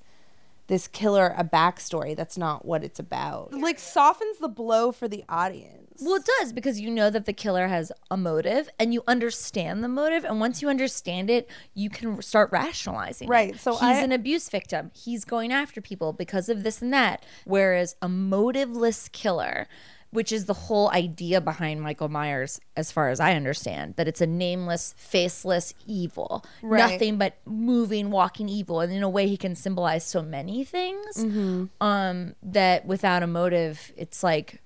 this 0.70 0.88
killer 0.88 1.34
a 1.38 1.44
backstory 1.44 2.16
that's 2.16 2.38
not 2.38 2.64
what 2.64 2.84
it's 2.84 3.00
about. 3.00 3.54
Like 3.54 3.80
softens 3.80 4.38
the 4.38 4.48
blow 4.48 4.92
for 4.94 5.08
the 5.10 5.26
audience. 5.28 6.00
Well, 6.02 6.16
it 6.16 6.26
does 6.40 6.54
because 6.54 6.80
you 6.80 6.90
know 6.90 7.10
that 7.10 7.26
the 7.26 7.34
killer 7.34 7.68
has 7.68 7.92
a 8.10 8.16
motive 8.16 8.70
and 8.80 8.94
you 8.94 9.04
understand 9.08 9.84
the 9.84 9.90
motive. 9.90 10.24
And 10.24 10.40
once 10.40 10.62
you 10.62 10.70
understand 10.70 11.30
it, 11.30 11.50
you 11.74 11.90
can 11.90 12.22
start 12.22 12.52
rationalizing. 12.54 13.28
it. 13.28 13.32
Right, 13.32 13.60
so 13.60 13.74
he's 13.74 13.82
I- 13.82 14.02
an 14.02 14.12
abuse 14.14 14.48
victim. 14.48 14.92
He's 14.96 15.26
going 15.26 15.52
after 15.52 15.82
people 15.82 16.14
because 16.14 16.48
of 16.48 16.64
this 16.64 16.82
and 16.82 16.94
that. 16.94 17.26
Whereas 17.46 17.96
a 18.02 18.08
motiveless 18.08 19.12
killer, 19.12 19.68
which 20.12 20.32
is 20.32 20.46
the 20.46 20.54
whole 20.54 20.90
idea 20.92 21.40
behind 21.40 21.82
Michael 21.82 22.10
Myers, 22.10 22.60
as 22.76 22.92
far 22.92 23.10
as 23.10 23.20
I 23.20 23.34
understand, 23.34 23.96
that 23.96 24.08
it's 24.08 24.22
a 24.22 24.26
nameless, 24.28 24.96
faceless 24.98 25.74
evil. 25.86 26.44
Right. 26.64 26.80
Nothing 26.92 27.18
but 27.18 27.36
moving, 27.46 28.10
walking 28.10 28.50
evil. 28.50 28.80
And 28.82 28.92
in 28.92 29.04
a 29.04 29.10
way, 29.10 29.28
he 29.28 29.38
can 29.38 29.56
symbolize 29.56 30.04
so 30.04 30.22
many 30.24 30.64
things 30.64 31.18
Mhm. 31.18 31.70
um, 31.80 32.36
that 32.42 32.86
without 32.86 33.22
a 33.22 33.28
motive, 33.28 33.92
it's 33.98 34.24
like 34.24 34.62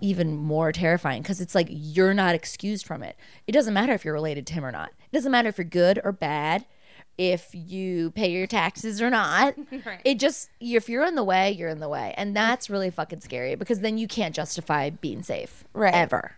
even 0.00 0.36
more 0.36 0.72
terrifying 0.72 1.22
because 1.22 1.40
it's 1.40 1.54
like 1.54 1.68
you're 1.70 2.12
not 2.12 2.34
excused 2.34 2.84
from 2.84 3.02
it. 3.02 3.16
It 3.46 3.52
doesn't 3.52 3.72
matter 3.72 3.92
if 3.92 4.04
you're 4.04 4.12
related 4.12 4.46
to 4.48 4.54
him 4.54 4.64
or 4.64 4.72
not. 4.72 4.90
It 5.10 5.16
doesn't 5.16 5.30
matter 5.30 5.48
if 5.48 5.56
you're 5.56 5.64
good 5.64 6.00
or 6.02 6.10
bad, 6.12 6.66
if 7.18 7.50
you 7.52 8.10
pay 8.12 8.30
your 8.30 8.46
taxes 8.46 9.00
or 9.02 9.10
not. 9.10 9.54
Right. 9.84 10.00
It 10.04 10.18
just 10.18 10.50
if 10.60 10.88
you're 10.88 11.04
in 11.04 11.14
the 11.14 11.24
way, 11.24 11.50
you're 11.52 11.68
in 11.68 11.80
the 11.80 11.88
way, 11.88 12.14
and 12.16 12.34
that's 12.34 12.70
really 12.70 12.90
fucking 12.90 13.20
scary 13.20 13.54
because 13.54 13.80
then 13.80 13.98
you 13.98 14.06
can't 14.08 14.34
justify 14.34 14.90
being 14.90 15.22
safe 15.22 15.64
Right. 15.74 15.92
ever. 15.94 16.36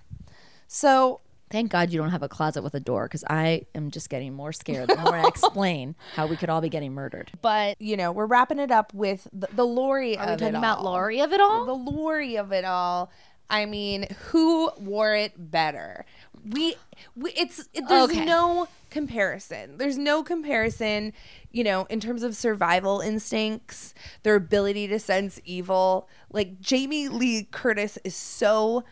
So 0.68 1.20
thank 1.50 1.70
God 1.70 1.90
you 1.90 1.98
don't 2.00 2.10
have 2.10 2.22
a 2.24 2.28
closet 2.28 2.62
with 2.62 2.74
a 2.74 2.80
door 2.80 3.04
because 3.04 3.22
I 3.30 3.66
am 3.74 3.90
just 3.90 4.10
getting 4.10 4.34
more 4.34 4.52
scared 4.52 4.88
the 4.88 4.96
more 4.96 5.14
I 5.14 5.28
explain 5.28 5.94
how 6.14 6.26
we 6.26 6.36
could 6.36 6.50
all 6.50 6.60
be 6.60 6.68
getting 6.68 6.92
murdered. 6.92 7.30
But 7.40 7.80
you 7.80 7.96
know, 7.96 8.10
we're 8.10 8.26
wrapping 8.26 8.58
it 8.58 8.70
up 8.72 8.92
with 8.92 9.28
the, 9.32 9.48
the 9.52 9.64
Laurie 9.64 10.16
Are 10.18 10.26
we 10.26 10.36
talking 10.36 10.54
about. 10.56 10.82
Laurie 10.82 11.20
of 11.20 11.32
it 11.32 11.40
all? 11.40 11.66
The 11.66 11.74
Laurie 11.74 12.36
of 12.36 12.52
it 12.52 12.64
all. 12.64 13.10
I 13.48 13.64
mean, 13.64 14.08
who 14.30 14.72
wore 14.76 15.14
it 15.14 15.32
better? 15.36 16.04
We, 16.50 16.76
we 17.16 17.30
it's 17.32 17.68
it, 17.74 17.88
there's 17.88 18.10
Okay. 18.10 18.24
no 18.24 18.68
comparison. 18.90 19.78
There's 19.78 19.98
no 19.98 20.22
comparison, 20.22 21.12
you 21.50 21.64
know, 21.64 21.86
in 21.90 22.00
terms 22.00 22.22
of 22.22 22.36
survival 22.36 23.00
instincts, 23.00 23.94
their 24.22 24.36
ability 24.36 24.88
to 24.88 24.98
sense 24.98 25.40
evil. 25.44 26.08
Like 26.30 26.60
Jamie 26.60 27.08
Lee 27.08 27.44
Curtis 27.44 27.98
is 28.04 28.16
so 28.16 28.84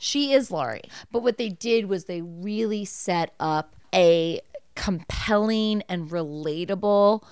She 0.00 0.32
is 0.32 0.50
Laurie. 0.50 0.82
But 1.10 1.22
what 1.22 1.38
they 1.38 1.48
did 1.48 1.86
was 1.86 2.04
they 2.04 2.22
really 2.22 2.84
set 2.84 3.34
up 3.40 3.74
a 3.94 4.40
compelling 4.74 5.82
and 5.88 6.08
relatable 6.10 7.22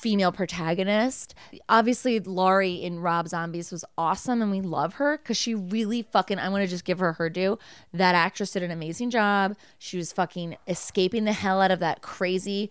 female 0.00 0.32
protagonist. 0.32 1.34
Obviously, 1.68 2.20
Laurie 2.20 2.74
in 2.74 3.00
Rob 3.00 3.28
Zombies 3.28 3.72
was 3.72 3.84
awesome 3.96 4.42
and 4.42 4.50
we 4.50 4.60
love 4.60 4.94
her 4.94 5.18
because 5.18 5.36
she 5.36 5.54
really 5.54 6.02
fucking, 6.02 6.38
I 6.38 6.48
want 6.48 6.62
to 6.62 6.68
just 6.68 6.84
give 6.84 6.98
her 6.98 7.14
her 7.14 7.30
due. 7.30 7.58
That 7.92 8.14
actress 8.14 8.52
did 8.52 8.62
an 8.62 8.70
amazing 8.70 9.10
job. 9.10 9.56
She 9.78 9.96
was 9.96 10.12
fucking 10.12 10.56
escaping 10.68 11.24
the 11.24 11.32
hell 11.32 11.60
out 11.60 11.70
of 11.70 11.80
that 11.80 12.02
crazy 12.02 12.70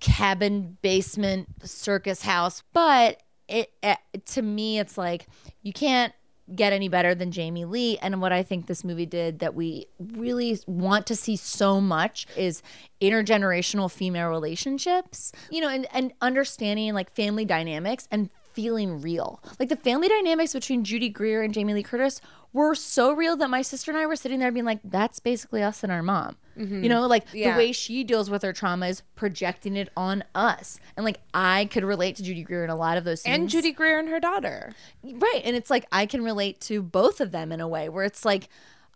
cabin 0.00 0.78
basement 0.82 1.48
circus 1.64 2.22
house. 2.22 2.62
But 2.72 3.22
it, 3.48 3.72
it 3.82 3.98
to 4.26 4.42
me, 4.42 4.78
it's 4.78 4.98
like 4.98 5.26
you 5.62 5.72
can't 5.72 6.12
get 6.54 6.72
any 6.72 6.88
better 6.88 7.14
than 7.14 7.30
Jamie 7.30 7.64
Lee. 7.64 7.98
And 7.98 8.20
what 8.20 8.32
I 8.32 8.42
think 8.42 8.66
this 8.66 8.84
movie 8.84 9.06
did 9.06 9.38
that 9.38 9.54
we 9.54 9.86
really 9.98 10.58
want 10.66 11.06
to 11.06 11.16
see 11.16 11.36
so 11.36 11.80
much 11.80 12.26
is 12.36 12.62
intergenerational 13.00 13.90
female 13.90 14.28
relationships, 14.28 15.32
you 15.50 15.60
know, 15.60 15.68
and, 15.68 15.86
and 15.92 16.12
understanding 16.20 16.94
like 16.94 17.10
family 17.10 17.44
dynamics 17.44 18.08
and 18.10 18.30
feeling 18.52 19.00
real. 19.00 19.42
Like 19.58 19.68
the 19.68 19.76
family 19.76 20.08
dynamics 20.08 20.52
between 20.52 20.84
Judy 20.84 21.08
Greer 21.08 21.42
and 21.42 21.54
Jamie 21.54 21.74
Lee 21.74 21.82
Curtis 21.82 22.20
were 22.52 22.74
so 22.74 23.12
real 23.12 23.36
that 23.36 23.48
my 23.48 23.62
sister 23.62 23.90
and 23.90 23.98
I 23.98 24.06
were 24.06 24.16
sitting 24.16 24.40
there 24.40 24.52
being 24.52 24.66
like, 24.66 24.80
that's 24.84 25.20
basically 25.20 25.62
us 25.62 25.82
and 25.82 25.90
our 25.90 26.02
mom. 26.02 26.36
Mhm. 26.58 26.82
You 26.82 26.88
know, 26.88 27.06
like 27.06 27.26
Yeah. 27.32 27.52
the 27.52 27.58
way 27.58 27.72
she 27.72 28.04
deals 28.04 28.28
with 28.30 28.42
her 28.42 28.52
trauma 28.52 28.86
is 28.88 29.02
projecting 29.14 29.76
it 29.76 29.88
on 29.96 30.22
us. 30.34 30.78
And 30.96 31.04
like 31.04 31.20
I 31.34 31.66
could 31.66 31.84
relate 31.84 32.16
to 32.16 32.22
Judy 32.22 32.42
Greer 32.42 32.64
in 32.64 32.70
a 32.70 32.76
lot 32.76 32.96
of 32.98 33.04
those 33.04 33.22
scenes. 33.22 33.34
and 33.34 33.48
Judy 33.48 33.72
Greer 33.72 33.98
and 33.98 34.08
her 34.08 34.20
daughter. 34.20 34.72
Right. 35.02 35.42
And 35.44 35.56
it's 35.56 35.70
like 35.70 35.86
I 35.92 36.06
can 36.06 36.22
relate 36.24 36.60
to 36.62 36.82
both 36.82 37.20
of 37.20 37.30
them 37.30 37.52
in 37.52 37.60
a 37.60 37.68
way 37.68 37.88
where 37.88 38.04
it's 38.04 38.24
like, 38.24 38.48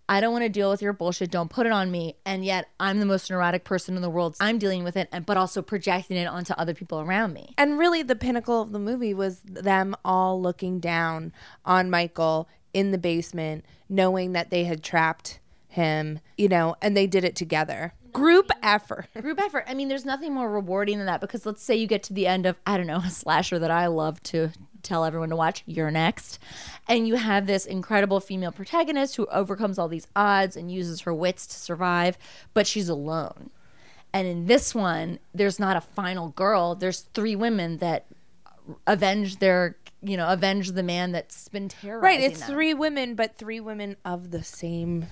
I 0.09 0.21
don't 0.21 0.31
want 0.33 0.45
to 0.45 0.49
deal 0.49 0.71
with 0.71 0.81
your 0.83 0.93
bullshit. 0.93 1.33
Don't 1.33 1.51
put 1.51 1.67
it 1.67 1.73
on 1.73 1.91
me. 1.91 2.15
And 2.25 2.45
yet 2.45 2.69
I'm 2.79 3.01
the 3.01 3.07
most 3.07 3.29
neurotic 3.29 3.65
person 3.65 3.97
in 3.97 4.03
the 4.03 4.11
world. 4.11 4.37
I'm 4.39 4.57
dealing 4.57 4.85
with 4.85 4.97
it, 4.97 5.09
and 5.11 5.27
but 5.27 5.37
also 5.37 5.63
projecting 5.63 6.17
it 6.17 6.27
onto 6.27 6.53
other 6.53 6.75
people 6.75 7.01
around 7.01 7.33
me. 7.33 7.55
And 7.59 7.77
really, 7.77 8.05
the 8.05 8.15
pinnacle 8.15 8.63
of 8.63 8.71
the 8.71 8.79
movie 8.79 9.15
was 9.15 9.41
them 9.41 9.97
all 10.05 10.41
looking 10.41 10.79
down 10.79 11.33
on 11.65 11.91
Michael 11.91 12.49
in 12.73 12.93
the 12.93 12.99
basement, 12.99 13.65
knowing 13.89 14.31
that 14.31 14.51
they 14.51 14.63
had 14.63 14.85
trapped 14.85 15.41
him, 15.77 16.19
you 16.37 16.49
know, 16.49 16.75
and 16.83 16.97
they 16.97 17.07
did 17.07 17.25
it 17.25 17.37
together. 17.37 17.95
Group 18.13 18.51
effort. 18.63 19.07
Group 19.21 19.41
effort. 19.41 19.65
I 19.69 19.75
mean, 19.75 19.89
there's 19.89 20.05
nothing 20.05 20.35
more 20.35 20.51
rewarding 20.51 20.99
than 20.99 21.07
that 21.07 21.21
because 21.21 21.47
let's 21.47 21.63
say 21.63 21.77
you 21.77 21.87
get 21.87 22.03
to 22.05 22.13
the 22.13 22.27
end 22.27 22.45
of, 22.47 22.57
I 22.67 22.77
don't 22.77 22.87
know, 22.87 22.97
a 23.07 23.11
slasher 23.11 23.59
that 23.59 23.71
I 23.71 23.87
love 23.87 24.23
to 24.25 24.51
tell 24.83 25.05
everyone 25.05 25.31
to 25.31 25.37
watch, 25.37 25.63
You're 25.67 25.91
Next. 25.91 26.39
And 26.89 27.07
you 27.09 27.17
have 27.17 27.47
this 27.47 27.67
incredible 27.67 28.21
female 28.21 28.53
protagonist 28.53 29.17
who 29.17 29.27
overcomes 29.27 29.79
all 29.79 29.89
these 29.89 30.07
odds 30.15 30.57
and 30.57 30.71
uses 30.71 31.01
her 31.03 31.13
wits 31.15 31.47
to 31.49 31.55
survive, 31.55 32.17
but 32.55 32.67
she's 32.67 32.89
alone. 32.89 33.51
And 34.13 34.27
in 34.27 34.47
this 34.47 34.75
one, 34.75 35.19
there's 35.35 35.59
not 35.59 35.77
a 35.77 35.81
final 35.81 36.29
girl. 36.31 36.75
There's 36.75 37.01
three 37.15 37.37
women 37.37 37.79
that 37.79 38.07
avenge 38.87 39.39
their, 39.41 39.77
you 40.03 40.17
know, 40.17 40.29
avenge 40.29 40.73
the 40.73 40.83
man 40.83 41.13
that's 41.13 41.49
been 41.49 41.69
terrorizing 41.69 42.03
Right. 42.03 42.21
It's 42.21 42.41
them. 42.41 42.51
three 42.51 42.73
women, 42.73 43.15
but 43.15 43.37
three 43.37 43.61
women 43.61 43.97
of 44.05 44.31
the 44.31 44.43
same 44.43 45.07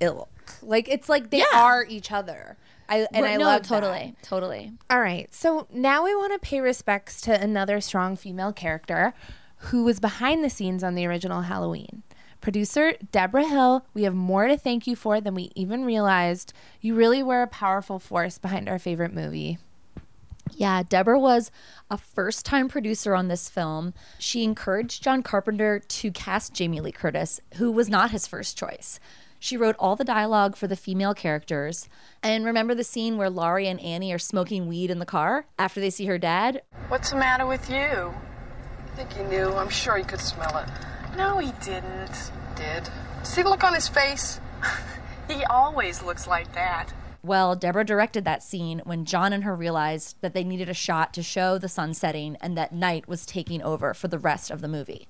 ilk. 0.00 0.28
Like, 0.62 0.88
it's 0.88 1.08
like 1.08 1.30
they 1.30 1.38
Yeah. 1.38 1.44
are 1.54 1.84
each 1.84 2.10
other. 2.10 2.56
I, 2.88 3.06
and 3.12 3.22
Right, 3.24 3.34
I 3.34 3.36
no, 3.36 3.44
love 3.44 3.62
totally, 3.62 4.14
that. 4.18 4.22
totally. 4.26 4.72
All 4.90 5.00
right. 5.00 5.32
So 5.32 5.68
now 5.72 6.04
we 6.04 6.14
want 6.14 6.32
to 6.32 6.38
pay 6.40 6.60
respects 6.60 7.20
to 7.22 7.40
another 7.40 7.80
strong 7.80 8.16
female 8.16 8.52
character 8.52 9.14
who 9.64 9.84
was 9.84 10.00
behind 10.00 10.42
the 10.42 10.50
scenes 10.50 10.82
on 10.82 10.96
the 10.96 11.06
original 11.06 11.42
Halloween. 11.42 12.02
Producer 12.40 12.94
Debra 13.12 13.46
Hill, 13.46 13.84
we 13.94 14.02
have 14.04 14.14
more 14.14 14.48
to 14.48 14.56
thank 14.56 14.86
you 14.86 14.96
for 14.96 15.20
than 15.20 15.34
we 15.34 15.52
even 15.54 15.84
realized. 15.84 16.52
You 16.80 16.94
really 16.94 17.22
were 17.22 17.42
a 17.42 17.46
powerful 17.46 17.98
force 17.98 18.38
behind 18.38 18.68
our 18.68 18.78
favorite 18.78 19.12
movie. 19.12 19.58
Yeah, 20.52 20.82
Debra 20.82 21.18
was 21.18 21.50
a 21.90 21.96
first 21.98 22.44
time 22.44 22.68
producer 22.68 23.14
on 23.14 23.28
this 23.28 23.48
film. 23.48 23.94
She 24.18 24.42
encouraged 24.42 25.02
John 25.02 25.22
Carpenter 25.22 25.78
to 25.78 26.10
cast 26.10 26.54
Jamie 26.54 26.80
Lee 26.80 26.90
Curtis, 26.92 27.40
who 27.56 27.70
was 27.70 27.88
not 27.88 28.10
his 28.10 28.26
first 28.26 28.58
choice. 28.58 28.98
She 29.42 29.56
wrote 29.56 29.74
all 29.78 29.96
the 29.96 30.04
dialogue 30.04 30.54
for 30.54 30.66
the 30.66 30.76
female 30.76 31.14
characters. 31.14 31.88
And 32.22 32.44
remember 32.44 32.74
the 32.74 32.84
scene 32.84 33.16
where 33.16 33.30
Laurie 33.30 33.66
and 33.66 33.80
Annie 33.80 34.12
are 34.12 34.18
smoking 34.18 34.68
weed 34.68 34.90
in 34.90 34.98
the 34.98 35.06
car 35.06 35.46
after 35.58 35.80
they 35.80 35.88
see 35.88 36.04
her 36.04 36.18
dad? 36.18 36.60
What's 36.88 37.10
the 37.10 37.16
matter 37.16 37.46
with 37.46 37.70
you? 37.70 37.76
I 37.76 38.96
think 38.96 39.12
he 39.14 39.22
knew. 39.24 39.48
I'm 39.54 39.70
sure 39.70 39.96
he 39.96 40.04
could 40.04 40.20
smell 40.20 40.58
it. 40.58 40.68
No, 41.16 41.38
he 41.38 41.52
didn't. 41.64 42.32
Did. 42.54 42.90
See 43.22 43.42
the 43.42 43.48
look 43.48 43.64
on 43.64 43.72
his 43.72 43.88
face? 43.88 44.40
he 45.28 45.42
always 45.44 46.02
looks 46.02 46.26
like 46.26 46.52
that. 46.52 46.92
Well, 47.22 47.56
Debra 47.56 47.84
directed 47.84 48.26
that 48.26 48.42
scene 48.42 48.82
when 48.84 49.06
John 49.06 49.32
and 49.32 49.44
her 49.44 49.54
realized 49.54 50.16
that 50.20 50.34
they 50.34 50.44
needed 50.44 50.68
a 50.68 50.74
shot 50.74 51.14
to 51.14 51.22
show 51.22 51.56
the 51.56 51.68
sun 51.68 51.94
setting 51.94 52.36
and 52.42 52.58
that 52.58 52.72
night 52.72 53.08
was 53.08 53.24
taking 53.24 53.62
over 53.62 53.94
for 53.94 54.08
the 54.08 54.18
rest 54.18 54.50
of 54.50 54.60
the 54.60 54.68
movie. 54.68 55.08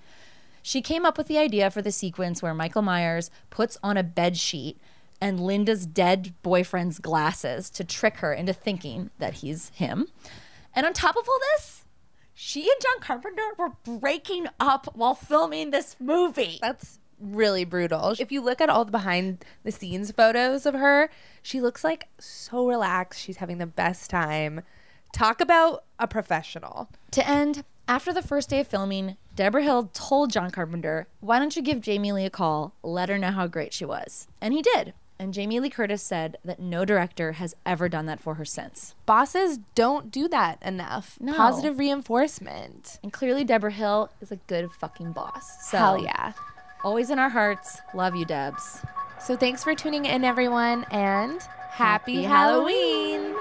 She 0.62 0.82
came 0.82 1.06
up 1.06 1.16
with 1.16 1.26
the 1.26 1.38
idea 1.38 1.70
for 1.70 1.82
the 1.82 1.92
sequence 1.92 2.42
where 2.42 2.54
Michael 2.54 2.82
Myers 2.82 3.30
puts 3.50 3.78
on 3.82 3.96
a 3.96 4.02
bed 4.02 4.36
sheet 4.36 4.78
and 5.20 5.40
Linda's 5.40 5.86
dead 5.86 6.34
boyfriend's 6.42 6.98
glasses 6.98 7.70
to 7.70 7.84
trick 7.84 8.18
her 8.18 8.32
into 8.32 8.52
thinking 8.52 9.10
that 9.18 9.34
he's 9.34 9.70
him. 9.70 10.08
And 10.74 10.86
on 10.86 10.92
top 10.92 11.16
of 11.16 11.28
all 11.28 11.38
this, 11.56 11.84
she 12.34 12.62
and 12.62 12.80
John 12.80 13.00
Carpenter 13.00 13.42
were 13.58 13.72
breaking 13.84 14.46
up 14.58 14.94
while 14.94 15.14
filming 15.14 15.70
this 15.70 15.96
movie. 16.00 16.58
That's 16.62 16.98
really 17.20 17.64
brutal. 17.64 18.14
If 18.18 18.32
you 18.32 18.40
look 18.40 18.60
at 18.60 18.70
all 18.70 18.84
the 18.84 18.90
behind 18.90 19.44
the 19.62 19.72
scenes 19.72 20.10
photos 20.12 20.64
of 20.64 20.74
her, 20.74 21.10
she 21.42 21.60
looks 21.60 21.84
like 21.84 22.08
so 22.18 22.66
relaxed. 22.66 23.20
She's 23.20 23.36
having 23.36 23.58
the 23.58 23.66
best 23.66 24.08
time. 24.08 24.62
Talk 25.12 25.40
about 25.40 25.84
a 25.98 26.06
professional. 26.06 26.88
To 27.10 27.28
end, 27.28 27.64
after 27.86 28.12
the 28.12 28.22
first 28.22 28.48
day 28.48 28.60
of 28.60 28.68
filming, 28.68 29.16
Debra 29.40 29.62
Hill 29.62 29.88
told 29.94 30.30
John 30.30 30.50
Carpenter, 30.50 31.08
Why 31.20 31.38
don't 31.38 31.56
you 31.56 31.62
give 31.62 31.80
Jamie 31.80 32.12
Lee 32.12 32.26
a 32.26 32.30
call? 32.30 32.74
Let 32.82 33.08
her 33.08 33.16
know 33.16 33.30
how 33.30 33.46
great 33.46 33.72
she 33.72 33.86
was. 33.86 34.28
And 34.38 34.52
he 34.52 34.60
did. 34.60 34.92
And 35.18 35.32
Jamie 35.32 35.60
Lee 35.60 35.70
Curtis 35.70 36.02
said 36.02 36.36
that 36.44 36.60
no 36.60 36.84
director 36.84 37.32
has 37.32 37.54
ever 37.64 37.88
done 37.88 38.04
that 38.04 38.20
for 38.20 38.34
her 38.34 38.44
since. 38.44 38.94
Bosses 39.06 39.58
don't 39.74 40.10
do 40.10 40.28
that 40.28 40.62
enough. 40.62 41.16
No. 41.22 41.32
Positive 41.32 41.78
reinforcement. 41.78 42.98
And 43.02 43.14
clearly, 43.14 43.42
Debra 43.44 43.72
Hill 43.72 44.10
is 44.20 44.30
a 44.30 44.36
good 44.36 44.70
fucking 44.72 45.12
boss. 45.12 45.70
So, 45.70 45.78
Hell 45.78 46.02
yeah. 46.02 46.34
Always 46.84 47.08
in 47.08 47.18
our 47.18 47.30
hearts. 47.30 47.80
Love 47.94 48.14
you, 48.14 48.26
Debs. 48.26 48.80
So 49.20 49.38
thanks 49.38 49.64
for 49.64 49.74
tuning 49.74 50.04
in, 50.04 50.22
everyone, 50.22 50.84
and 50.90 51.40
happy, 51.70 52.16
Happy 52.16 52.22
Halloween. 52.24 53.36